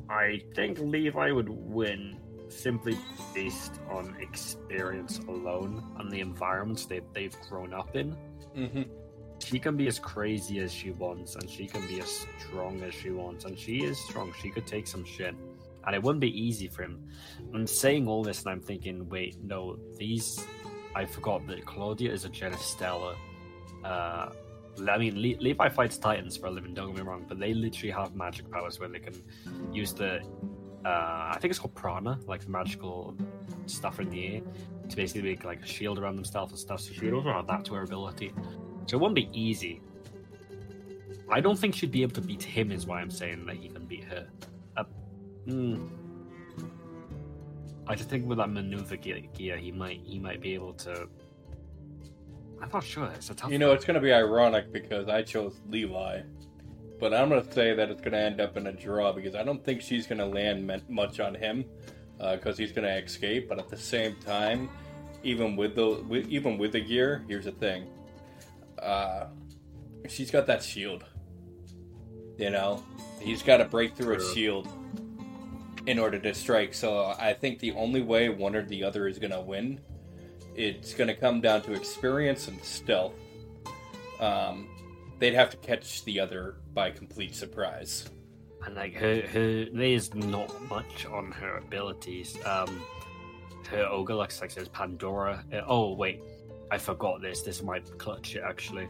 [0.10, 2.18] I think Levi would win
[2.50, 2.98] simply
[3.34, 8.16] based on experience alone and the environments they they've grown up in.
[8.56, 8.84] Mm-hmm.
[9.40, 12.94] She can be as crazy as she wants, and she can be as strong as
[12.94, 14.34] she wants, and she is strong.
[14.42, 15.36] She could take some shit,
[15.86, 17.04] and it wouldn't be easy for him.
[17.54, 20.46] I'm saying all this, and I'm thinking, wait, no, these.
[20.96, 23.16] I forgot that Claudia is a Genestella.
[23.84, 24.30] Uh,
[24.88, 26.74] I mean, Le- Levi fights Titans for a living.
[26.74, 29.22] Don't get me wrong, but they literally have magic powers where they can
[29.72, 30.22] use the.
[30.86, 33.16] Uh, I think it's called prana, like the magical
[33.68, 34.42] stuff in the air,
[34.90, 36.82] to basically make like a shield around themselves and stuff.
[36.82, 38.34] So she would also have that to her ability.
[38.88, 39.82] So it won't be easy.
[41.30, 43.70] I don't think she'd be able to beat him, is why I'm saying that he
[43.70, 44.28] can beat her.
[44.76, 44.84] Uh,
[45.48, 45.90] mm.
[47.88, 51.08] I just think with that maneuver gear, gear he might he might be able to.
[52.64, 53.06] I'm not sure.
[53.14, 53.52] It's a tough.
[53.52, 53.76] You know, one.
[53.76, 56.22] it's going to be ironic because I chose Levi,
[56.98, 59.36] but I'm going to say that it's going to end up in a draw because
[59.36, 61.66] I don't think she's going to land much on him
[62.18, 63.50] because he's going to escape.
[63.50, 64.70] But at the same time,
[65.24, 67.88] even with the with, even with the gear, here's the thing:
[68.82, 69.26] uh,
[70.08, 71.04] she's got that shield.
[72.38, 72.82] You know,
[73.20, 74.70] he's got to break through a shield
[75.86, 76.74] in order to strike.
[76.74, 79.82] So I think the only way one or the other is going to win
[80.56, 83.14] it's going to come down to experience and stealth.
[84.20, 84.70] Um,
[85.20, 88.10] they'd have to catch the other by complete surprise.
[88.66, 92.38] and like her her there's not much on her abilities.
[92.46, 92.82] Um,
[93.70, 95.44] her ogre looks like says Pandora.
[95.52, 96.22] Uh, oh wait,
[96.72, 97.42] I forgot this.
[97.42, 98.88] This might clutch it actually.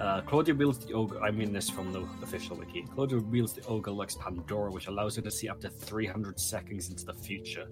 [0.00, 1.20] Uh, Claudia wields the ogre.
[1.20, 2.84] I mean this from the official wiki.
[2.94, 6.90] Claudia wields the Orga Lux Pandora, which allows her to see up to 300 seconds
[6.90, 7.66] into the future.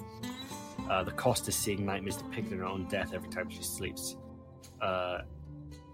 [0.90, 4.16] Uh, the cost is seeing nightmares depicting her own death every time she sleeps.
[4.80, 5.22] Uh,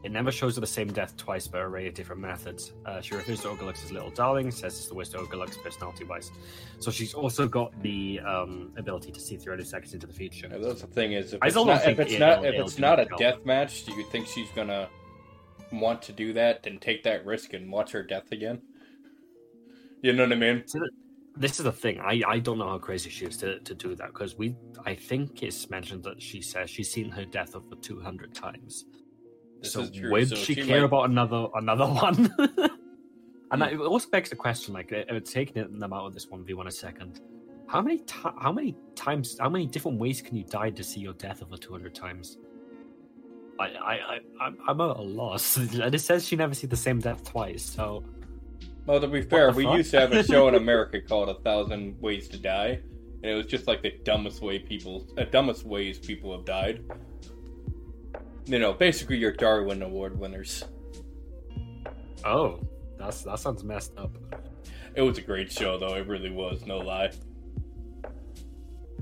[0.05, 2.73] it never shows her the same death twice, but a array of different methods.
[2.87, 6.31] Uh, she refers to as little darling, says it's the worst Ogre personality wise.
[6.79, 10.49] So she's also got the um, ability to see 300 seconds into the future.
[10.49, 12.79] Now, that's the thing is, if I it's not, if it's not, it'll- if it's
[12.79, 14.89] not a death match, do you think she's gonna
[15.73, 18.63] want to do that and take that risk and watch her death again?
[20.03, 20.65] You know what I mean?
[21.39, 22.01] This is the thing.
[22.01, 24.95] I, I don't know how crazy she is to, to do that because we I
[24.95, 28.87] think it's mentioned that she says she's seen her death over 200 times.
[29.61, 32.35] This so would So she, she care might- about another another one?
[32.39, 32.59] and
[33.53, 33.61] Hmm.
[33.61, 36.45] that, it also begs the question, like, uh, uh, taking them out of this one
[36.45, 37.21] v one a second,
[37.69, 41.01] how many ti how many times, how many different ways can you die to see
[41.01, 42.37] your death over two hundred times?
[43.61, 46.77] I I I I'm, I'm at a loss, and it says she never see the
[46.77, 47.63] same death twice.
[47.63, 48.05] So
[48.89, 49.77] Well, to be fair, we fuck?
[49.77, 52.81] used to have a show in America called A Thousand Ways to Die,
[53.23, 56.83] and it was just like the dumbest way people, uh, dumbest ways people have died.
[58.47, 60.65] You know, basically your Darwin Award winners.
[62.25, 62.61] oh,
[62.99, 64.11] that's that sounds messed up.
[64.95, 65.95] It was a great show, though.
[65.95, 67.11] It really was, no lie.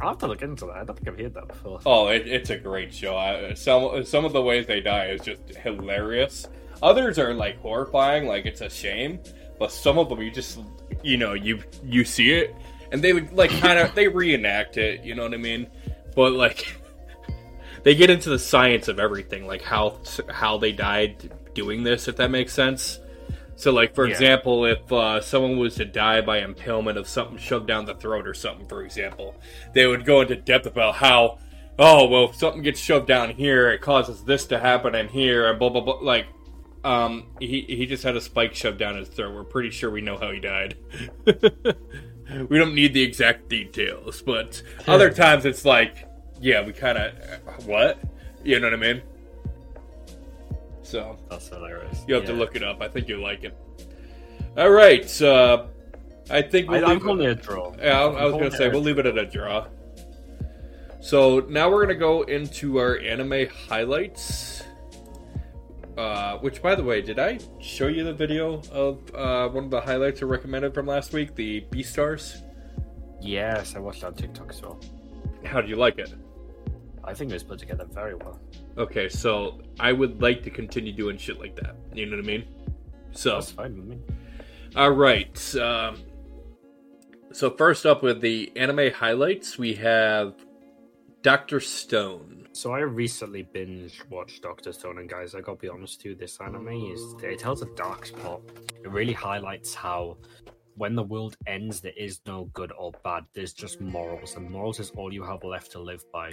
[0.01, 0.78] I'll have to look into that.
[0.78, 1.78] I don't think I've heard that before.
[1.87, 3.16] Oh, it, it's a great show.
[3.16, 6.49] I, some some of the ways they die is just hilarious.
[6.82, 9.20] Others are like horrifying, like it's a shame.
[9.59, 10.59] But some of them, you just
[11.02, 12.54] you know you you see it,
[12.92, 15.04] and they would like kind of they reenact it.
[15.04, 15.66] You know what I mean?
[16.14, 16.76] But like
[17.82, 19.98] they get into the science of everything, like how
[20.30, 22.98] how they died doing this, if that makes sense.
[23.59, 24.12] So, like for Yeah.
[24.12, 28.26] example, if uh, someone was to die by impalement of something shoved down the throat
[28.26, 29.34] or something, for example,
[29.72, 31.38] they would go into depth about how,
[31.78, 35.48] oh well, if something gets shoved down here, it causes this to happen in here,
[35.48, 35.98] and blah blah blah.
[36.02, 36.26] Like,
[36.87, 39.34] um, he he just had a spike shoved down his throat.
[39.34, 40.76] We're pretty sure we know how he died.
[41.26, 46.09] we don't need the exact details, but other times it's like,
[46.41, 47.99] yeah, we kind of what,
[48.45, 49.03] you know what I mean?
[50.84, 52.05] So That's hilarious.
[52.07, 52.80] you have to look it up.
[52.80, 53.57] I think you'll like it.
[54.57, 55.20] All right.
[55.20, 55.66] Uh,
[56.30, 57.30] I think we'll I'm leave calling it.
[57.30, 57.74] a draw.
[57.82, 59.66] Yeah, I, I was I'm gonna say we'll leave it at a draw.
[61.01, 64.62] So now we're gonna go into our anime highlights.
[65.97, 69.70] Uh, which, by the way, did I show you the video of uh, one of
[69.70, 72.42] the highlights I recommended from last week, the Beastars?
[73.20, 74.78] Yes, I watched that on TikTok as well.
[75.44, 76.12] How do you like it?
[77.03, 78.38] I think it was put together very well.
[78.76, 81.76] Okay, so I would like to continue doing shit like that.
[81.94, 82.44] You know what I mean?
[83.12, 83.99] So That's fine with me.
[84.74, 85.57] All right.
[85.57, 85.97] Um,
[87.32, 90.34] so first up with the anime highlights, we have
[91.22, 92.36] Doctor Stone.
[92.57, 96.14] So I recently binge watched Doctor Stone, and guys, I gotta be honest too.
[96.14, 98.40] This anime is it tells a dark spot.
[98.82, 100.16] It really highlights how
[100.74, 103.24] when the world ends, there is no good or bad.
[103.34, 106.32] There's just morals, and morals is all you have left to live by.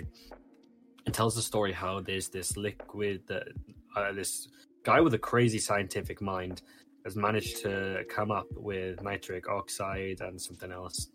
[1.06, 3.50] It tells the story how there's this liquid that
[3.98, 4.48] uh, this
[4.84, 6.62] guy with a crazy scientific mind
[7.04, 11.10] has managed to come up with nitric oxide and something else,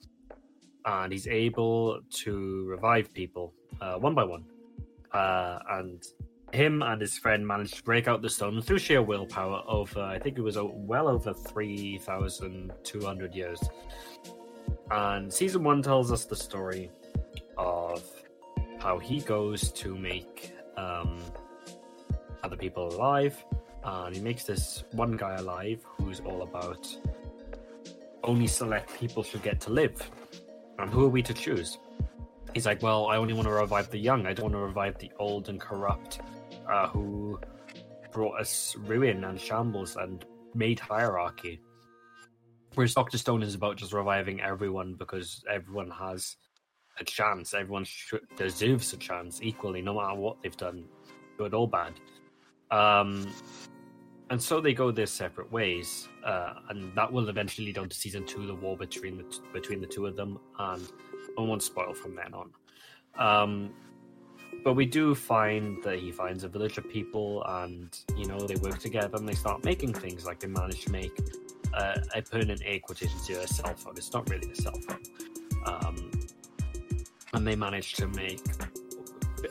[0.85, 4.45] and he's able to revive people uh, one by one
[5.13, 6.03] uh, and
[6.53, 10.19] him and his friend managed to break out the stone through sheer willpower over I
[10.19, 13.61] think it was uh, well over three thousand two hundred years.
[14.91, 16.91] And season one tells us the story
[17.59, 18.03] of
[18.79, 21.21] how he goes to make um,
[22.43, 23.45] other people alive,
[23.85, 26.87] and he makes this one guy alive who's all about
[28.25, 30.11] only select people should get to live.
[30.79, 31.79] And who are we to choose?
[32.55, 34.27] He's like, well, I only want to revive the young.
[34.27, 36.21] I don't want to revive the old and corrupt,
[36.71, 37.41] uh, who
[38.13, 40.25] brought us ruin and shambles and
[40.55, 41.61] made hierarchy.
[42.75, 46.37] Whereas Doctor Stone is about just reviving everyone because everyone has
[47.01, 47.55] a chance.
[47.55, 50.85] Everyone should, deserves a chance equally, no matter what they've done,
[51.37, 51.95] good or bad.
[52.71, 53.33] Um,
[54.31, 57.97] and so they go their separate ways, uh, and that will eventually lead on to
[57.97, 60.87] season two, the war between the t- between the two of them, and
[61.39, 62.51] I won't spoil from then on.
[63.19, 63.71] Um,
[64.65, 68.57] but we do find that he finds a village of people, and you know they
[68.57, 70.27] work together and they start making things.
[70.27, 71.17] Like they manage to make
[71.75, 71.95] uh,
[72.31, 73.95] put in air quotations here a cell phone.
[73.97, 75.03] It's not really a cell phone.
[75.65, 76.11] Um,
[77.35, 78.41] and they manage to make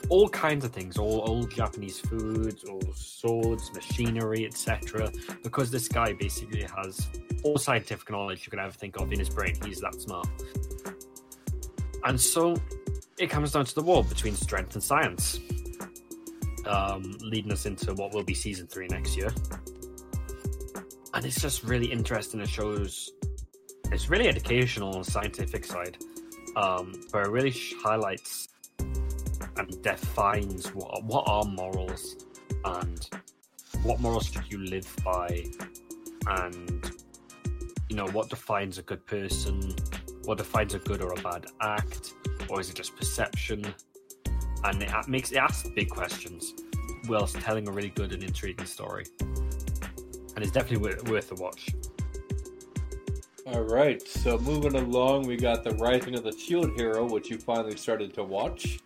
[0.08, 5.10] all kinds of things, all old Japanese foods, all swords, machinery, etc.
[5.42, 7.08] Because this guy basically has
[7.44, 9.54] all scientific knowledge you can ever think of in his brain.
[9.64, 10.28] He's that smart.
[12.04, 12.56] And so
[13.18, 15.40] it comes down to the war between strength and science,
[16.66, 19.30] um, leading us into what will be season three next year
[21.14, 22.40] and it's just really interesting.
[22.40, 23.10] It shows
[23.90, 25.98] it's really educational on the scientific side,
[26.56, 32.24] um, but it really highlights and defines what what are morals
[32.64, 33.08] and
[33.82, 35.44] what morals should you live by,
[36.26, 36.92] and
[37.88, 39.74] you know what defines a good person,
[40.28, 42.14] what defines a good or a bad act,
[42.48, 43.64] or is it just perception?
[44.64, 46.54] And it makes it asks big questions
[47.08, 49.04] whilst telling a really good and intriguing story
[50.38, 51.68] and it's definitely worth, worth a watch.
[53.44, 57.38] All right, so moving along, we got the Rising of the Shield Hero, which you
[57.38, 58.78] finally started to watch.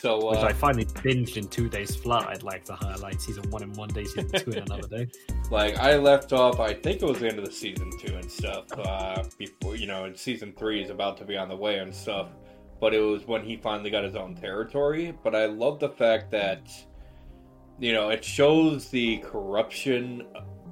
[0.00, 2.26] So, uh, which I finally binged in two days flat.
[2.26, 5.08] I'd like to highlight season one in one day, season two in another day.
[5.50, 8.30] Like I left off, I think it was the end of the season two and
[8.30, 8.66] stuff.
[8.72, 11.92] Uh, before you know, and season three is about to be on the way and
[11.92, 12.28] stuff.
[12.80, 15.12] But it was when he finally got his own territory.
[15.24, 16.70] But I love the fact that
[17.80, 20.24] you know it shows the corruption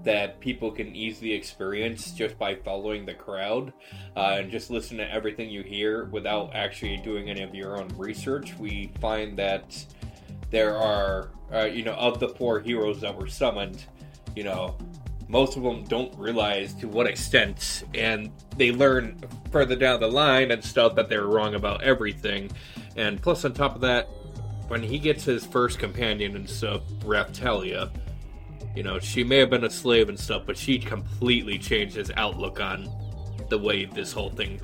[0.05, 3.73] that people can easily experience just by following the crowd
[4.17, 7.89] uh, and just listen to everything you hear without actually doing any of your own
[7.97, 8.57] research.
[8.59, 9.85] We find that
[10.51, 13.85] there are, uh, you know, of the four heroes that were summoned,
[14.35, 14.77] you know,
[15.29, 19.21] most of them don't realize to what extent, and they learn
[19.53, 22.51] further down the line and stuff that they're wrong about everything.
[22.97, 24.09] And plus, on top of that,
[24.69, 27.91] when he gets his first companion and stuff, Raphtalia,
[28.75, 32.11] you know, she may have been a slave and stuff, but she completely changed his
[32.17, 32.89] outlook on
[33.49, 34.61] the way this whole thing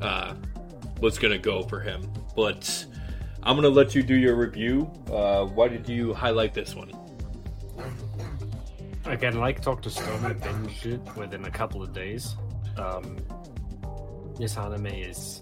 [0.00, 0.34] uh,
[1.00, 2.10] was going to go for him.
[2.34, 2.86] But
[3.42, 4.90] I'm going to let you do your review.
[5.10, 6.90] Uh, why did you highlight this one?
[9.04, 9.90] Again, like Dr.
[9.90, 12.36] Stone, I binged it within a couple of days.
[12.76, 13.16] Um,
[14.38, 15.40] this anime is.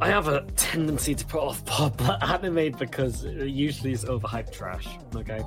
[0.00, 4.86] I have a tendency to put off pop anime because it usually is overhyped trash.
[5.14, 5.42] Okay,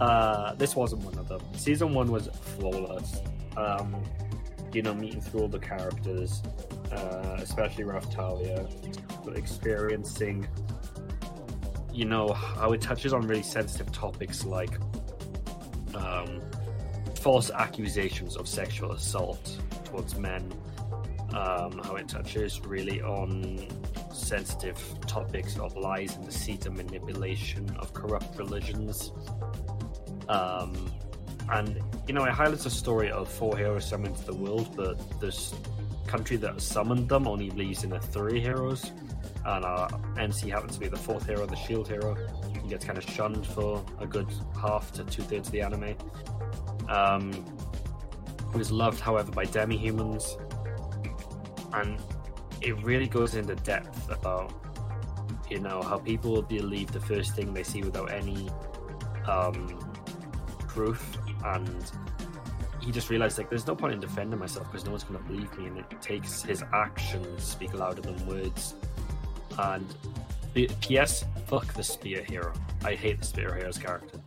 [0.00, 1.40] uh, this wasn't one of them.
[1.54, 3.20] Season one was flawless.
[3.56, 3.96] Um,
[4.72, 6.42] you know, meeting through all the characters,
[6.92, 8.68] uh, especially Raphtalia,
[9.24, 10.46] but experiencing,
[11.92, 14.78] you know, how it touches on really sensitive topics like
[15.94, 16.40] um,
[17.16, 20.52] false accusations of sexual assault towards men,
[21.34, 23.66] um, how it touches really on
[24.12, 29.12] sensitive topics of lies and deceit and manipulation of corrupt religions
[30.28, 30.92] um,
[31.50, 35.20] and you know, it highlights a story of four heroes summoned to the world, but
[35.20, 35.54] this
[36.06, 38.92] country that summoned them only believes in the three heroes,
[39.44, 42.16] and our MC happens to be the fourth hero, the Shield hero.
[42.62, 44.26] He gets kind of shunned for a good
[44.60, 45.94] half to two thirds of the anime.
[46.88, 47.32] Um,
[48.52, 50.36] he was loved, however, by demi-humans,
[51.74, 52.00] and
[52.62, 54.52] it really goes into depth about
[55.50, 58.48] you know how people believe the first thing they see without any
[59.26, 59.78] um,
[60.78, 61.90] proof, and
[62.80, 65.24] he just realized like there's no point in defending myself because no one's going to
[65.24, 68.76] believe me, and it takes his actions speak louder than words.
[69.58, 69.84] And
[70.54, 71.24] P.S.
[71.48, 72.52] Fuck the Spear Hero.
[72.84, 74.20] I hate the Spear Hero's character.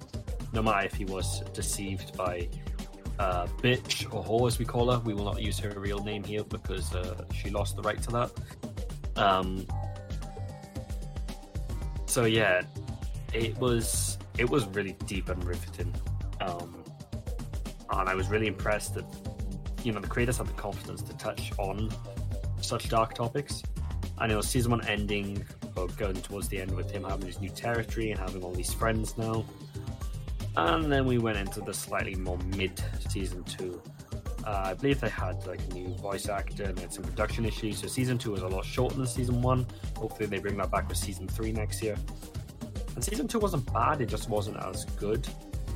[0.52, 2.49] No matter if he was deceived by
[3.18, 6.22] uh, bitch or whore as we call her, we will not use her real name
[6.22, 8.32] here because uh, she lost the right to that.
[9.16, 9.66] Um,
[12.08, 12.64] so yeah,
[13.34, 15.93] it was it was really deep and riveting.
[16.42, 16.84] Um,
[17.92, 19.06] and I was really impressed that
[19.84, 21.89] you know the creators had the confidence to touch on
[22.62, 23.62] such dark topics.
[24.18, 27.50] I know season one ending, or going towards the end with him having his new
[27.50, 29.46] territory and having all these friends now.
[30.58, 33.82] And then we went into the slightly more mid season two.
[34.46, 37.80] Uh, I believe they had like a new voice actor and had some production issues.
[37.80, 39.66] So season two was a lot shorter than season one.
[39.98, 41.96] Hopefully they bring that back with season three next year.
[42.96, 45.28] And season two wasn't bad; it just wasn't as good.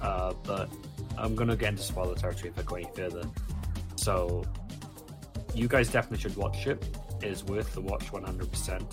[0.01, 0.69] Uh, but
[1.17, 3.23] I'm gonna get into spoiler territory if I go any further.
[3.95, 4.45] So
[5.53, 6.83] you guys definitely should watch it.
[7.21, 7.27] it.
[7.27, 8.85] is worth the watch 100%.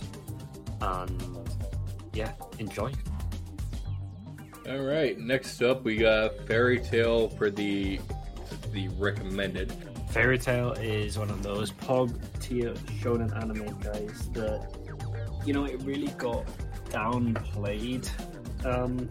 [0.81, 1.51] And
[2.13, 2.93] yeah, enjoy.
[4.69, 7.99] All right, next up we got Fairy Tail for the
[8.73, 9.73] the recommended.
[10.11, 14.71] Fairy Tail is one of those pog tier shonen anime guys that
[15.45, 16.47] you know it really got
[16.91, 18.09] downplayed
[18.65, 19.09] um,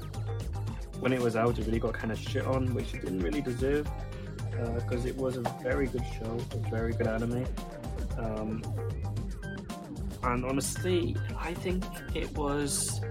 [1.01, 1.59] when it was out.
[1.59, 3.89] It really got kind of shit on, which it didn't really deserve
[4.75, 7.45] because uh, it was a very good show, a very good anime.
[8.17, 8.63] Um,
[10.23, 11.83] and honestly, I think
[12.15, 13.01] it was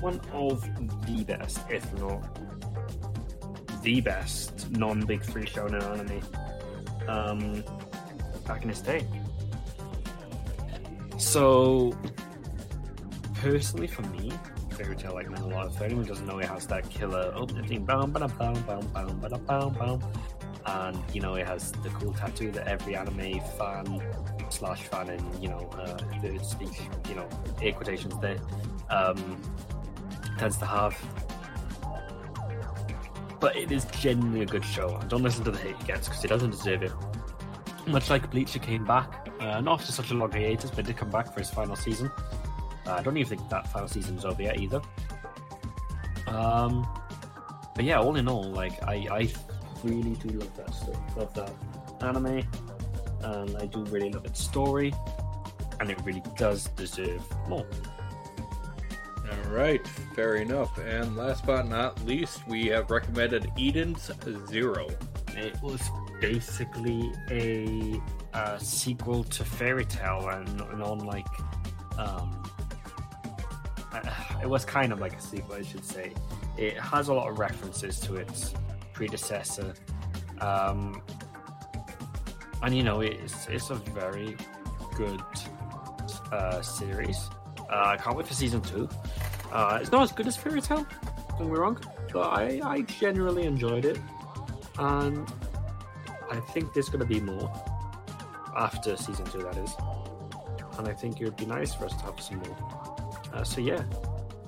[0.00, 0.62] one of
[1.06, 2.38] the best, if not
[3.82, 6.20] the best, non Big Three shonen anime
[7.08, 7.64] um,
[8.46, 9.06] back in its day.
[11.18, 11.96] So,
[13.34, 14.32] personally, for me,
[14.80, 15.66] Fairy Tail like meant a lot.
[15.66, 19.20] If anyone doesn't know, it has that killer opening theme, bam, bam, bam, bam, bam,
[19.20, 20.00] bam, bam, bam,
[20.64, 24.02] and you know it has the cool tattoo that every anime fan
[24.48, 27.28] slash fan in you know uh, third speech, you know,
[27.60, 28.38] air quotations there,
[28.88, 29.40] um,
[30.38, 30.98] tends to have.
[33.38, 34.96] But it is genuinely a good show.
[34.96, 36.92] And Don't listen to the hate it gets because it doesn't deserve it.
[37.86, 40.96] Much like Bleach, it came back, uh, not after such a long hiatus, but did
[40.96, 42.10] come back for his final season.
[42.90, 44.80] Uh, I don't even think that final season's over yet either.
[46.26, 46.86] Um,
[47.74, 49.28] but yeah, all in all, like I, I
[49.84, 51.52] really do love that stuff, love that
[52.02, 52.44] anime,
[53.22, 54.92] and I do really love its story,
[55.78, 57.66] and it really does deserve more.
[59.30, 59.86] All right,
[60.16, 60.76] fair enough.
[60.78, 64.10] And last but not least, we have recommended Eden's
[64.48, 64.88] Zero.
[65.36, 65.80] It was
[66.20, 68.00] basically a,
[68.34, 71.26] a sequel to Fairy Tail and, and on like
[71.96, 72.49] um,
[74.42, 76.12] it was kind of like a sequel, I should say.
[76.56, 78.54] It has a lot of references to its
[78.92, 79.74] predecessor,
[80.40, 81.02] um,
[82.62, 84.36] and you know it's it's a very
[84.96, 85.22] good
[86.32, 87.28] uh, series.
[87.70, 88.88] Uh, I can't wait for season two.
[89.52, 90.86] Uh, it's not as good as Fairy Tail,
[91.38, 91.78] don't wrong,
[92.12, 93.98] but I, I generally enjoyed it,
[94.78, 95.26] and
[96.30, 97.50] I think there's going to be more
[98.56, 99.38] after season two.
[99.38, 99.74] That is,
[100.78, 102.89] and I think it would be nice for us to have some more.
[103.32, 103.82] Uh, so yeah,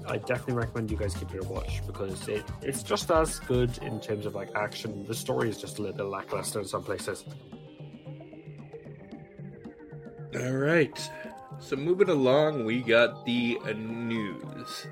[0.06, 3.78] I definitely recommend you guys give it a watch because it, it's just as good
[3.78, 5.04] in terms of like action.
[5.06, 7.24] The story is just a little bit lackluster in some places.
[10.34, 11.10] All right.
[11.60, 14.86] So moving along, we got the uh, news.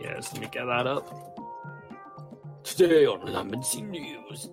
[0.00, 1.28] Yes, let me get that up.
[2.64, 4.48] Today on Lambency News.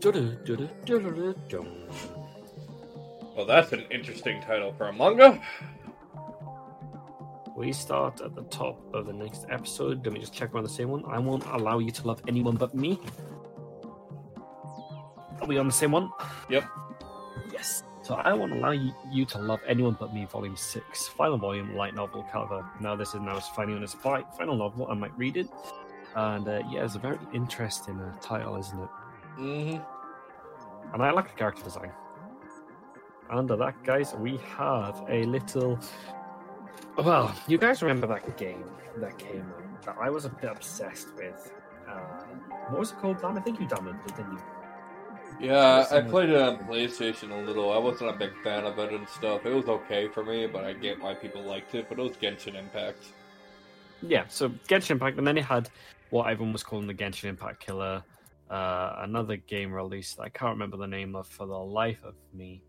[3.35, 5.41] Well, that's an interesting title for a manga.
[7.55, 10.05] We start at the top of the next episode.
[10.05, 11.05] Let me just check on the same one.
[11.05, 12.99] I won't allow you to love anyone but me.
[15.39, 16.11] Are we on the same one?
[16.49, 16.65] Yep.
[17.53, 17.83] Yes.
[18.01, 21.95] So I won't allow you to love anyone but me, Volume Six, final volume, light
[21.95, 22.63] novel cover.
[22.79, 24.87] Now this is now finally on its final novel.
[24.91, 25.47] I might read it,
[26.15, 28.89] and uh, yeah, it's a very interesting uh, title, isn't it?
[29.39, 30.93] Mm-hmm.
[30.93, 31.91] And I like the character design.
[33.29, 35.79] Under that, guys, we have a little
[36.97, 38.63] well, you guys remember that game
[38.97, 41.51] that came out that I was a bit obsessed with?
[41.87, 42.23] Uh,
[42.69, 43.37] what was it called, Dan?
[43.37, 44.43] I think you downloaded it, didn't you?
[45.39, 47.73] Yeah, I played it on PlayStation a little.
[47.73, 49.45] I wasn't a big fan of it and stuff.
[49.45, 51.89] It was okay for me, but I get why people liked it.
[51.89, 53.03] But it was Genshin Impact.
[54.01, 55.69] Yeah, so Genshin Impact, and then it had
[56.09, 58.03] what everyone was calling the Genshin Impact killer.
[58.49, 60.19] Uh, another game released.
[60.19, 62.61] I can't remember the name of for the life of me.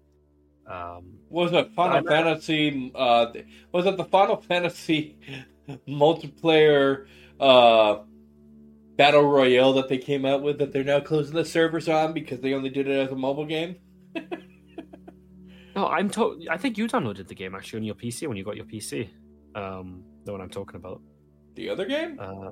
[0.68, 2.90] Um, was it Final Fantasy?
[2.94, 3.26] Uh,
[3.72, 5.18] was it the Final Fantasy
[5.88, 7.06] multiplayer
[7.38, 7.98] uh,
[8.96, 12.40] battle royale that they came out with that they're now closing the servers on because
[12.40, 13.76] they only did it as a mobile game?
[15.74, 16.10] no, I'm.
[16.10, 18.66] To- I think you downloaded the game actually on your PC when you got your
[18.66, 19.08] PC.
[19.54, 21.00] Um, the one I'm talking about.
[21.54, 22.18] The other game?
[22.20, 22.50] Uh,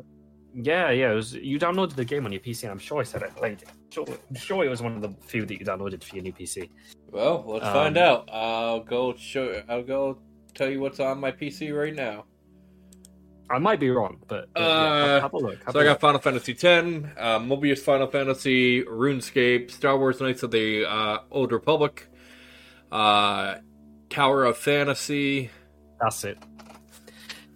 [0.55, 1.13] yeah, yeah.
[1.13, 2.71] It was you downloaded the game on your PC.
[2.71, 3.69] I'm sure I said I played it.
[3.91, 6.33] Sure, I'm sure it was one of the few that you downloaded for your new
[6.33, 6.71] PC.
[7.11, 8.29] Well, let's um, find out.
[8.33, 9.63] I'll go show.
[9.69, 10.19] I'll go
[10.55, 12.25] tell you what's on my PC right now.
[13.51, 15.63] I might be wrong, but, but uh, yeah, have a look.
[15.65, 16.01] Have so a I got look.
[16.01, 21.53] Final Fantasy X, uh, Mobius Final Fantasy, RuneScape, Star Wars Knights of the uh, Old
[21.53, 22.09] Republic,
[22.91, 23.57] uh,
[24.09, 25.51] Tower of Fantasy.
[26.01, 26.39] That's it.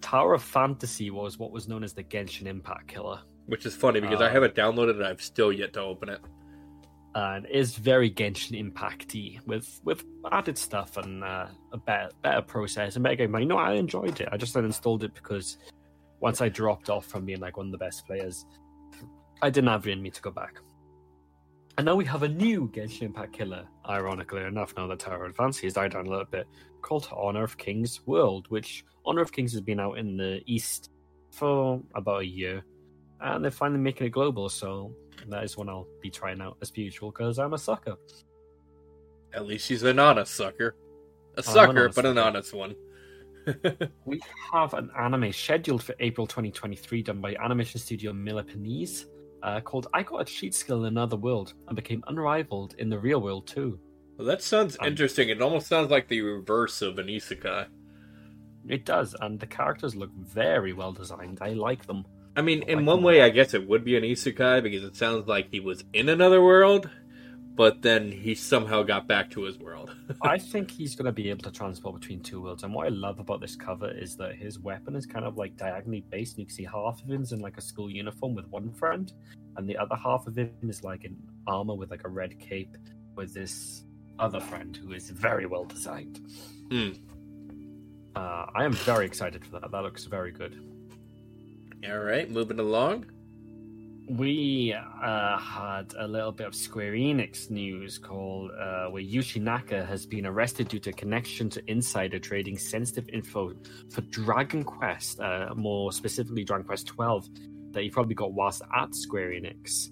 [0.09, 3.19] Tower of Fantasy was what was known as the Genshin Impact killer.
[3.45, 6.09] Which is funny because uh, I have it downloaded and I've still yet to open
[6.09, 6.19] it.
[7.13, 12.95] And it's very Genshin Impacty with with added stuff and uh, a better better process
[12.95, 13.35] and better game.
[13.35, 14.29] You know, I enjoyed it.
[14.31, 15.59] I just uninstalled it because
[16.19, 18.47] once I dropped off from being like one of the best players,
[19.43, 20.55] I didn't have it in me to go back.
[21.77, 25.35] And now we have a new Genshin Impact killer, ironically enough, now that Tower of
[25.35, 26.47] Fantasy has died down a little bit,
[26.81, 30.91] called Honor of Kings World, which Honor of Kings has been out in the East
[31.31, 32.63] for about a year.
[33.21, 34.93] And they're finally making it global, so
[35.27, 37.95] that is one I'll be trying out as usual, because I'm a sucker.
[39.33, 40.75] At least she's an honest sucker.
[41.37, 42.75] A sucker, an but an honest one.
[44.05, 44.21] We
[44.53, 49.07] have an anime scheduled for April 2023 done by animation studio Millipenese
[49.41, 52.99] uh, called I Got a Cheat Skill in Another World and became unrivaled in the
[52.99, 53.79] real world too.
[54.17, 55.29] well, that sounds Um, interesting.
[55.29, 57.67] It almost sounds like the reverse of an isekai.
[58.69, 61.39] It does, and the characters look very well designed.
[61.41, 62.05] I like them.
[62.35, 64.95] I mean, in Like- one way, I guess it would be an isekai because it
[64.95, 66.89] sounds like he was in another world,
[67.55, 69.93] but then he somehow got back to his world.
[70.21, 72.63] I think he's going to be able to transport between two worlds.
[72.63, 75.57] And what I love about this cover is that his weapon is kind of like
[75.57, 76.33] diagonally based.
[76.35, 79.11] and You can see half of him's in like a school uniform with one friend,
[79.57, 81.17] and the other half of him is like in
[81.47, 82.77] armor with like a red cape
[83.15, 83.83] with this
[84.19, 86.19] other friend who is very well designed.
[86.69, 86.91] Hmm.
[88.15, 89.71] Uh, I am very excited for that.
[89.71, 90.59] That looks very good.
[91.87, 93.05] All right, moving along.
[94.09, 99.85] We uh, had a little bit of Square Enix news called uh, where Yuji Naka
[99.85, 103.53] has been arrested due to connection to insider trading sensitive info
[103.91, 107.29] for Dragon Quest, uh, more specifically Dragon Quest 12,
[107.71, 109.91] that he probably got whilst at Square Enix.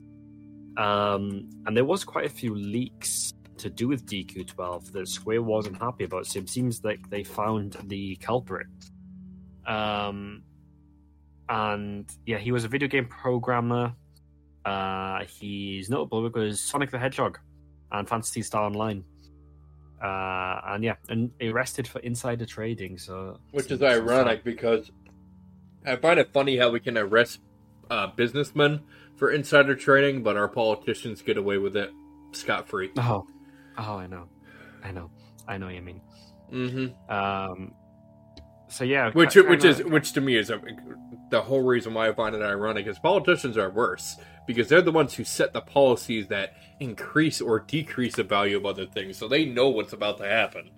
[0.78, 5.78] Um, and there was quite a few leaks to do with DQ12 that Square wasn't
[5.78, 8.68] happy about, so it seems like they found the culprit.
[9.66, 10.43] Um,
[11.49, 13.93] and yeah, he was a video game programmer.
[14.66, 17.39] Uh, he's notable because Sonic the Hedgehog
[17.91, 19.03] and Phantasy Star Online.
[20.01, 22.97] Uh, and yeah, and arrested for insider trading.
[22.97, 24.91] So, Which is ironic because
[25.86, 27.39] I find it funny how we can arrest
[27.89, 28.82] uh, businessmen
[29.16, 31.91] for insider trading, but our politicians get away with it
[32.34, 32.91] scot free.
[32.97, 33.26] Oh,
[33.78, 34.28] oh, I know,
[34.84, 35.11] I know,
[35.47, 36.01] I know what you mean.
[36.51, 37.11] Mm-hmm.
[37.11, 37.73] Um,
[38.69, 40.61] so yeah, Which, which is, which to me is a,
[41.30, 44.91] the whole reason why I find it ironic is politicians are worse because they're the
[44.91, 49.28] ones who set the policies that increase or decrease the value of other things, so
[49.28, 50.71] they know what's about to happen.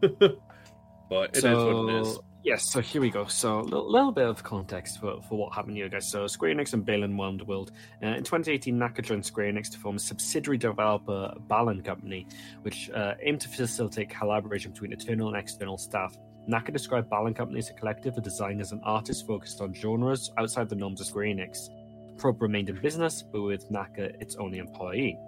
[0.00, 2.18] but it is what it is.
[2.44, 3.24] Yes, so here we go.
[3.24, 6.06] So a little, little bit of context for, for what happened here, guys.
[6.06, 7.70] So Square Enix and Balan Wonderworld.
[8.02, 12.26] Uh, in 2018, Naka joined Square Enix to form a subsidiary developer Balan Company,
[12.60, 16.18] which uh, aimed to facilitate collaboration between internal and external staff.
[16.46, 20.68] Naka described Balan Company as a collective of designers and artists focused on genres outside
[20.68, 21.70] the norms of Square Enix.
[22.18, 25.18] Prope remained in business, but with Naka its only employee.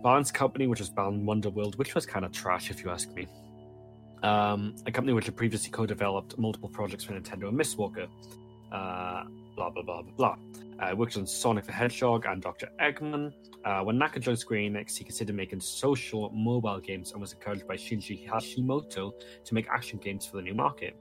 [0.00, 3.26] Balan's company, which was Balan Wonderworld, which was kind of trash if you ask me
[4.22, 8.06] um, a company which had previously co-developed multiple projects for Nintendo and Mistwalker.
[8.72, 9.24] Uh,
[9.56, 10.36] blah blah blah blah blah.
[10.78, 12.68] Uh, worked on Sonic the Hedgehog and Dr.
[12.80, 13.32] Eggman.
[13.64, 17.68] Uh, when Naka joined Square Enix, he considered making social mobile games and was encouraged
[17.68, 19.12] by Shinji Hashimoto
[19.44, 20.96] to make action games for the new market.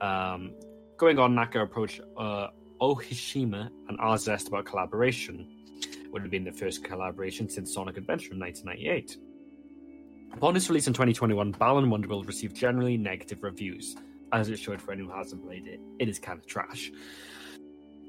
[0.00, 0.52] Um,
[0.96, 2.48] going on, Naka approached uh,
[2.80, 5.48] Ohshima and Arzest about collaboration.
[6.12, 9.16] Would have been the first collaboration since Sonic Adventure in 1998.
[10.32, 13.96] Upon its release in 2021, Balan Wonderworld received generally negative reviews.
[14.32, 16.92] As it showed for anyone who hasn't played it, it is kind of trash.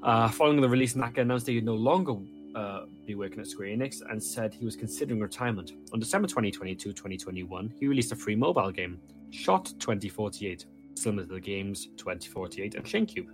[0.02, 2.14] Uh, following the release, Naka announced that he'd no longer
[2.54, 5.72] uh, be working at Square Enix and said he was considering retirement.
[5.92, 8.98] On December 2022 2021, he released a free mobile game,
[9.30, 13.28] Shot 2048, similar to the games 2048 and Shinkube.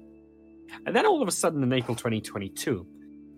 [0.85, 2.87] And then all of a sudden, in April 2022,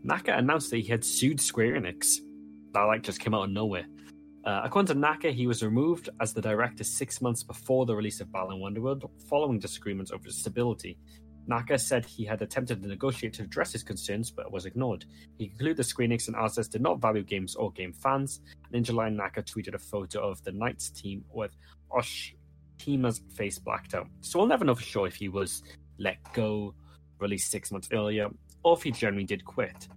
[0.02, 2.18] Naka announced that he had sued Square Enix.
[2.72, 3.86] That like just came out of nowhere.
[4.48, 8.22] Uh, according to Naka, he was removed as the director six months before the release
[8.22, 10.96] of Balan Wonderworld, following disagreements over stability.
[11.46, 15.04] Naka said he had attempted to negotiate to address his concerns, but was ignored.
[15.36, 18.84] He concluded the Enix and Arzest did not value games or game fans, and in
[18.84, 21.54] July, Naka tweeted a photo of the NiGHTS team with
[21.92, 24.06] Oshima's face blacked out.
[24.22, 25.62] So we'll never know for sure if he was
[25.98, 26.74] let go,
[27.18, 28.28] released six months earlier,
[28.62, 29.88] or if he generally did quit.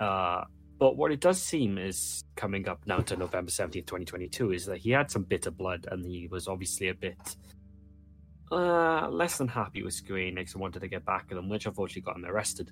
[0.00, 0.44] Uh,
[0.78, 4.78] but what it does seem is coming up now to November 17th, 2022, is that
[4.78, 7.36] he had some bitter blood and he was obviously a bit
[8.50, 11.66] uh, less than happy with Square Enix and wanted to get back at them, which
[11.66, 12.70] unfortunately got him arrested.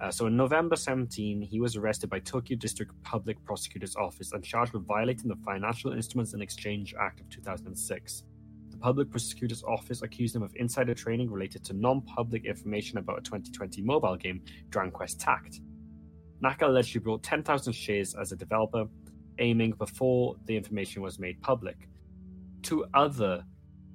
[0.00, 4.44] Uh, so in November 17, he was arrested by Tokyo District Public Prosecutor's Office and
[4.44, 8.24] charged with violating the Financial Instruments and Exchange Act of 2006.
[8.70, 13.18] The Public Prosecutor's Office accused him of insider trading related to non public information about
[13.18, 15.60] a 2020 mobile game, Dragon Quest Tact.
[16.40, 18.86] Naka allegedly bought 10,000 shares as a developer,
[19.38, 21.88] aiming before the information was made public.
[22.62, 23.44] Two other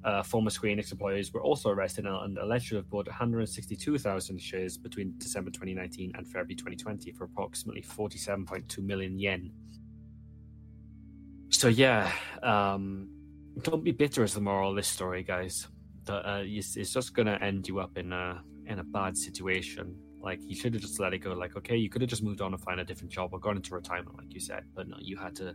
[0.03, 4.77] uh, former Square Enix employees were also arrested and alleged to have bought 162,000 shares
[4.77, 9.51] between December 2019 and February 2020 for approximately 47.2 million yen.
[11.49, 13.09] So yeah, um,
[13.61, 15.67] don't be bitter as the moral of this story, guys.
[16.09, 19.95] Uh, it's, it's just gonna end you up in a in a bad situation.
[20.24, 21.34] Like you should have just let it go.
[21.34, 23.57] Like okay, you could have just moved on and find a different job or gone
[23.57, 24.63] into retirement, like you said.
[24.74, 25.53] But no, you had to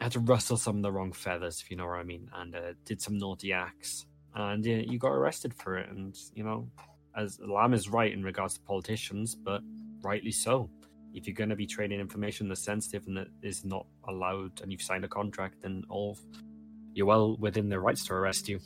[0.00, 2.54] had to rustle some of the wrong feathers, if you know what I mean, and
[2.54, 5.88] uh, did some naughty acts, and uh, you got arrested for it.
[5.90, 6.68] And you know,
[7.16, 9.62] as Lam is right in regards to politicians, but
[10.02, 10.70] rightly so.
[11.14, 14.70] If you're going to be trading information that's sensitive and that is not allowed, and
[14.70, 16.18] you've signed a contract, then all
[16.92, 18.60] you're well within their rights to arrest you.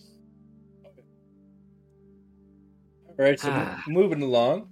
[3.09, 3.83] All right, so Ah.
[3.87, 4.69] moving along.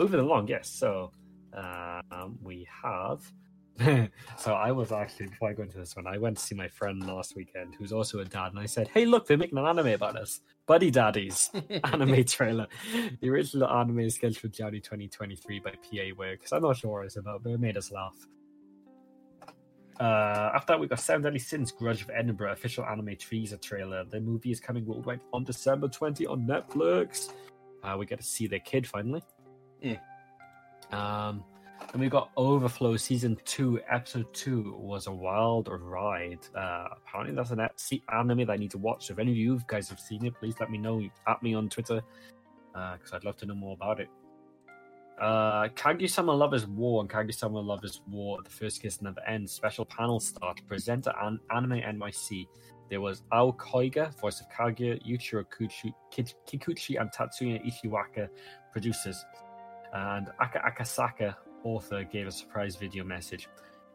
[0.00, 0.70] Moving along, yes.
[0.70, 1.12] So
[1.52, 3.20] um, we have.
[4.38, 6.68] so I was actually before I go into this one, I went to see my
[6.68, 9.66] friend last weekend, who's also a dad, and I said, "Hey, look, they're making an
[9.66, 11.50] anime about us, Buddy Daddies
[11.84, 12.66] anime trailer.
[13.20, 16.92] The original anime is scheduled for January 2023 by PA Ware, because I'm not sure
[16.92, 18.16] what it's about, but it made us laugh."
[20.00, 24.04] Uh, after that, we got Seven Deadly Sins: Grudge of Edinburgh official anime teaser trailer.
[24.04, 27.34] The movie is coming worldwide on December 20 on Netflix.
[27.82, 29.22] Uh, we get to see the kid finally.
[30.92, 31.44] Um,
[31.92, 36.38] and we've got Overflow season two, episode two was a wild ride.
[36.54, 37.68] Uh, apparently, that's an
[38.12, 39.10] anime that I need to watch.
[39.10, 41.02] If any of you guys have seen it, please let me know.
[41.26, 42.00] At me on Twitter,
[42.72, 44.08] because I'd love to know more about it.
[45.20, 50.20] Uh, Kaguya-sama Lovers War and Kaguya-sama Lovers War: The First Kiss Never Ends special panel
[50.20, 50.60] start.
[50.68, 52.46] Presenter an Anime NYC.
[52.88, 58.28] There was Aoi Koga, voice of Kaguya, Yuichiro Kuchi, Kikuchi, and Tatsuya Ishiwaka,
[58.72, 59.24] producers
[59.92, 61.34] and Aka Akasaka,
[61.64, 63.48] author, gave a surprise video message.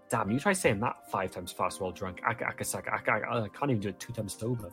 [0.09, 2.21] Damn, you try saying that five times fast while drunk.
[2.25, 4.71] Aka Akasaka, Aka, I can't even do it two times sober.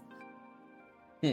[1.22, 1.32] Hmm.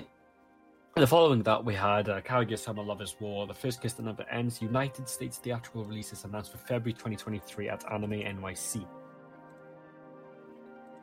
[0.96, 4.24] And the following that, we had uh, Kaguya-sama Lovers War, The First Kiss That Never
[4.30, 8.86] Ends, United States theatrical releases announced for February 2023 at Anime NYC.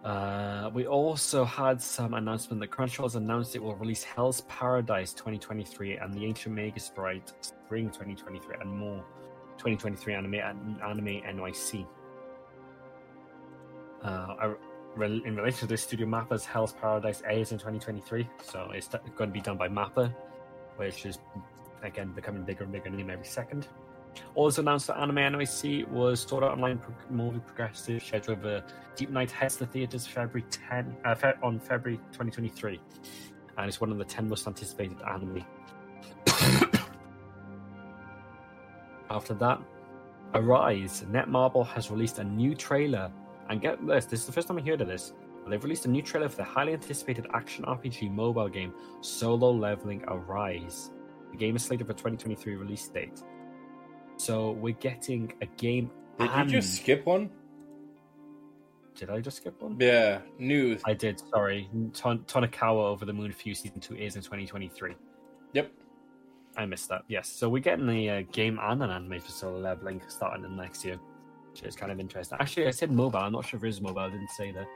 [0.06, 5.96] Uh, we also had some announcement that Crunchyroll's announced it will release Hell's Paradise 2023
[5.96, 9.04] and The Ancient Magus' Bride Spring 2023 and more
[9.58, 11.84] 2023 anime and anime NYC.
[14.04, 14.54] Uh,
[15.02, 18.86] in relation to this, Studio Mappa's Hell's Paradise airs in 2023, so it's
[19.16, 20.14] going to be done by Mappa,
[20.76, 21.18] which is
[21.82, 23.66] again becoming bigger and bigger name every second.
[24.34, 28.64] Also announced that Anime NYC was Sword Art Online pro- movie progressive Scherzo of
[28.96, 32.80] Deep Night heads to theaters February 10 uh, fe- on February 2023,
[33.58, 35.44] and it's one of the 10 most anticipated anime.
[39.10, 39.60] After that,
[40.34, 41.04] Arise.
[41.10, 43.10] Netmarble has released a new trailer,
[43.48, 45.12] and get this: this is the first time I heard of this.
[45.48, 50.02] They've released a new trailer for the highly anticipated action RPG mobile game Solo Leveling
[50.08, 50.90] Arise.
[51.30, 53.22] The game is slated for 2023 release date.
[54.16, 55.90] So we're getting a game.
[56.18, 56.50] Did and...
[56.50, 57.30] you just skip one?
[58.94, 59.76] Did I just skip one?
[59.78, 60.80] Yeah, news.
[60.86, 61.20] I did.
[61.30, 64.94] Sorry, Ton- Tonikawa Over the Moon Few season two is in 2023.
[65.52, 65.70] Yep.
[66.56, 67.02] I missed that.
[67.08, 70.56] Yes, so we're getting a uh, game and an anime for solo leveling starting in
[70.56, 70.98] next year,
[71.50, 72.38] which is kind of interesting.
[72.40, 73.18] Actually, I said mobile.
[73.18, 74.00] I'm not sure if it is mobile.
[74.00, 74.66] I didn't say that.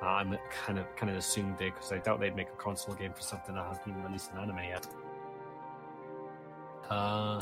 [0.00, 2.94] Uh, I'm kind of kind of assumed it because I doubt they'd make a console
[2.94, 4.86] game for something that hasn't even released an anime yet.
[6.88, 7.40] Uh,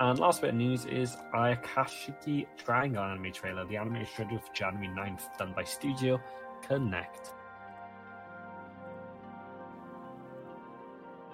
[0.00, 3.66] and last bit of news is Ayakashiki Triangle anime trailer.
[3.66, 6.18] The anime is scheduled for January 9th, done by Studio
[6.66, 7.34] Connect.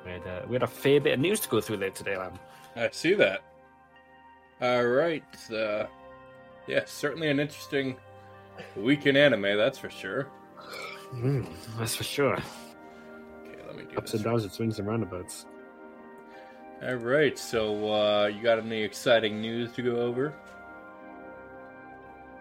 [0.04, 2.16] We had, uh, we had a fair bit of news to go through there today,
[2.16, 2.32] Lam.
[2.74, 3.42] I see that.
[4.60, 5.50] All right.
[5.50, 5.86] Uh,
[6.66, 7.96] yeah, certainly an interesting
[8.74, 10.28] week in anime, that's for sure.
[11.14, 11.46] Mm,
[11.78, 12.34] that's for sure.
[12.34, 15.46] Okay, let me do Ups and downs and swings and roundabouts.
[16.82, 17.38] All right.
[17.38, 20.34] So, uh, you got any exciting news to go over?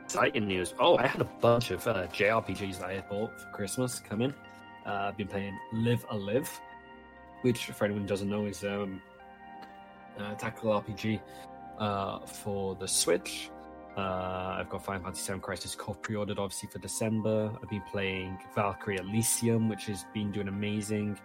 [0.03, 0.73] Exciting news.
[0.77, 4.33] Oh, I had a bunch of uh, JRPGs that I bought for Christmas come in.
[4.85, 6.49] Uh, I've been playing Live a Live,
[7.41, 9.01] which, for anyone who doesn't know, is um,
[10.17, 11.21] a tactical RPG
[11.79, 13.49] uh, for the Switch.
[13.97, 17.49] Uh, I've got Final Fantasy VII Crisis Core pre-ordered, obviously for December.
[17.61, 21.17] I've been playing Valkyrie Elysium, which has been doing amazing.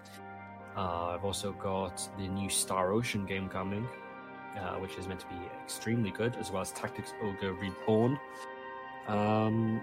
[0.76, 3.88] Uh, I've also got the new Star Ocean game coming,
[4.58, 8.18] uh, which is meant to be extremely good, as well as Tactics Ogre Reborn.
[9.08, 9.82] Um,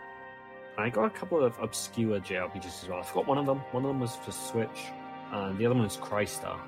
[0.77, 2.99] I got a couple of obscure JRPGs as well.
[2.99, 3.59] I forgot one of them.
[3.71, 4.91] One of them was for Switch,
[5.31, 6.59] and the other one is Crystar.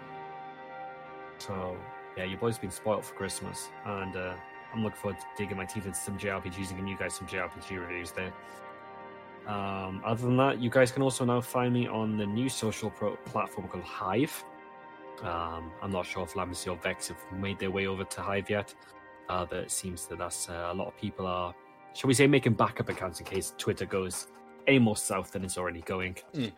[1.37, 1.77] So
[2.17, 4.33] yeah, your boy's been spoiled for Christmas, and uh,
[4.73, 7.27] I'm looking forward to digging my teeth into some JRPGs and giving you guys some
[7.27, 8.33] JRPG reviews there.
[9.49, 12.91] Um, other than that, you guys can also now find me on the new social
[12.91, 14.43] pro- platform called Hive.
[15.23, 18.47] Um, I'm not sure if Lamsey or Vex have made their way over to Hive
[18.47, 18.75] yet,
[19.27, 21.55] uh, but it seems that that's uh, a lot of people are,
[21.93, 24.27] shall we say, making backup accounts in case Twitter goes
[24.67, 26.15] any more south than it's already going.
[26.35, 26.51] Mm.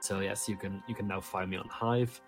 [0.00, 2.20] So yes, you can you can now find me on Hive.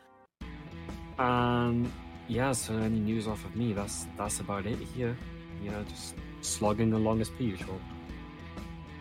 [1.18, 1.92] And
[2.28, 3.72] yeah, so any news off of me?
[3.72, 5.16] That's that's about it here.
[5.60, 7.80] You know, just slogging along as per usual.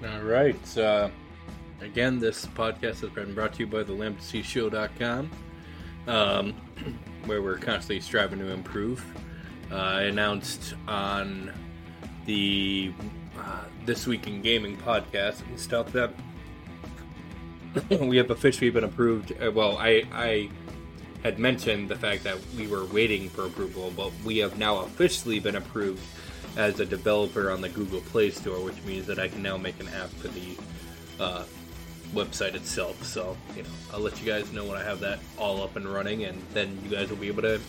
[0.03, 0.77] All right.
[0.77, 1.09] Uh,
[1.81, 5.31] again, this podcast has been brought to you by the LambencyShow.com,
[6.07, 6.53] um,
[7.25, 9.03] where we're constantly striving to improve.
[9.71, 11.51] Uh, I announced on
[12.25, 12.91] the
[13.39, 16.11] uh, This Week in Gaming podcast and stuff that
[18.01, 19.31] we have officially been approved.
[19.41, 20.49] Uh, well, I, I
[21.23, 25.39] had mentioned the fact that we were waiting for approval, but we have now officially
[25.39, 26.01] been approved
[26.57, 29.79] as a developer on the Google Play Store, which means that I can now make
[29.79, 30.57] an app for the
[31.19, 31.43] uh,
[32.13, 33.03] website itself.
[33.03, 35.87] So, you know, I'll let you guys know when I have that all up and
[35.87, 37.59] running, and then you guys will be able to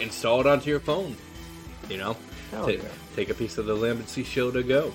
[0.00, 1.16] install it onto your phone.
[1.88, 2.16] You know,
[2.52, 2.78] yeah.
[3.14, 4.92] take a piece of the Lambency show to go.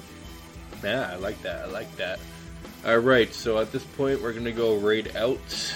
[0.83, 1.65] Yeah, I like that.
[1.65, 2.19] I like that.
[2.85, 5.73] All right, so at this point, we're gonna go raid out,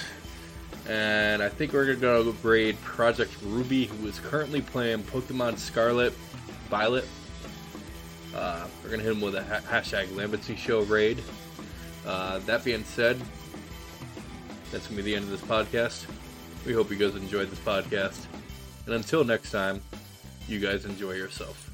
[0.88, 6.14] and I think we're gonna go raid Project Ruby, who is currently playing Pokemon Scarlet,
[6.74, 7.06] Violet.
[8.34, 11.22] Uh, we're gonna hit him with a ha- hashtag Lambency Show raid.
[12.04, 13.22] Uh, that being said,
[14.72, 16.08] that's gonna be the end of this podcast.
[16.66, 18.26] We hope you guys enjoyed this podcast,
[18.88, 19.82] and until next time,
[20.48, 21.73] you guys enjoy yourself.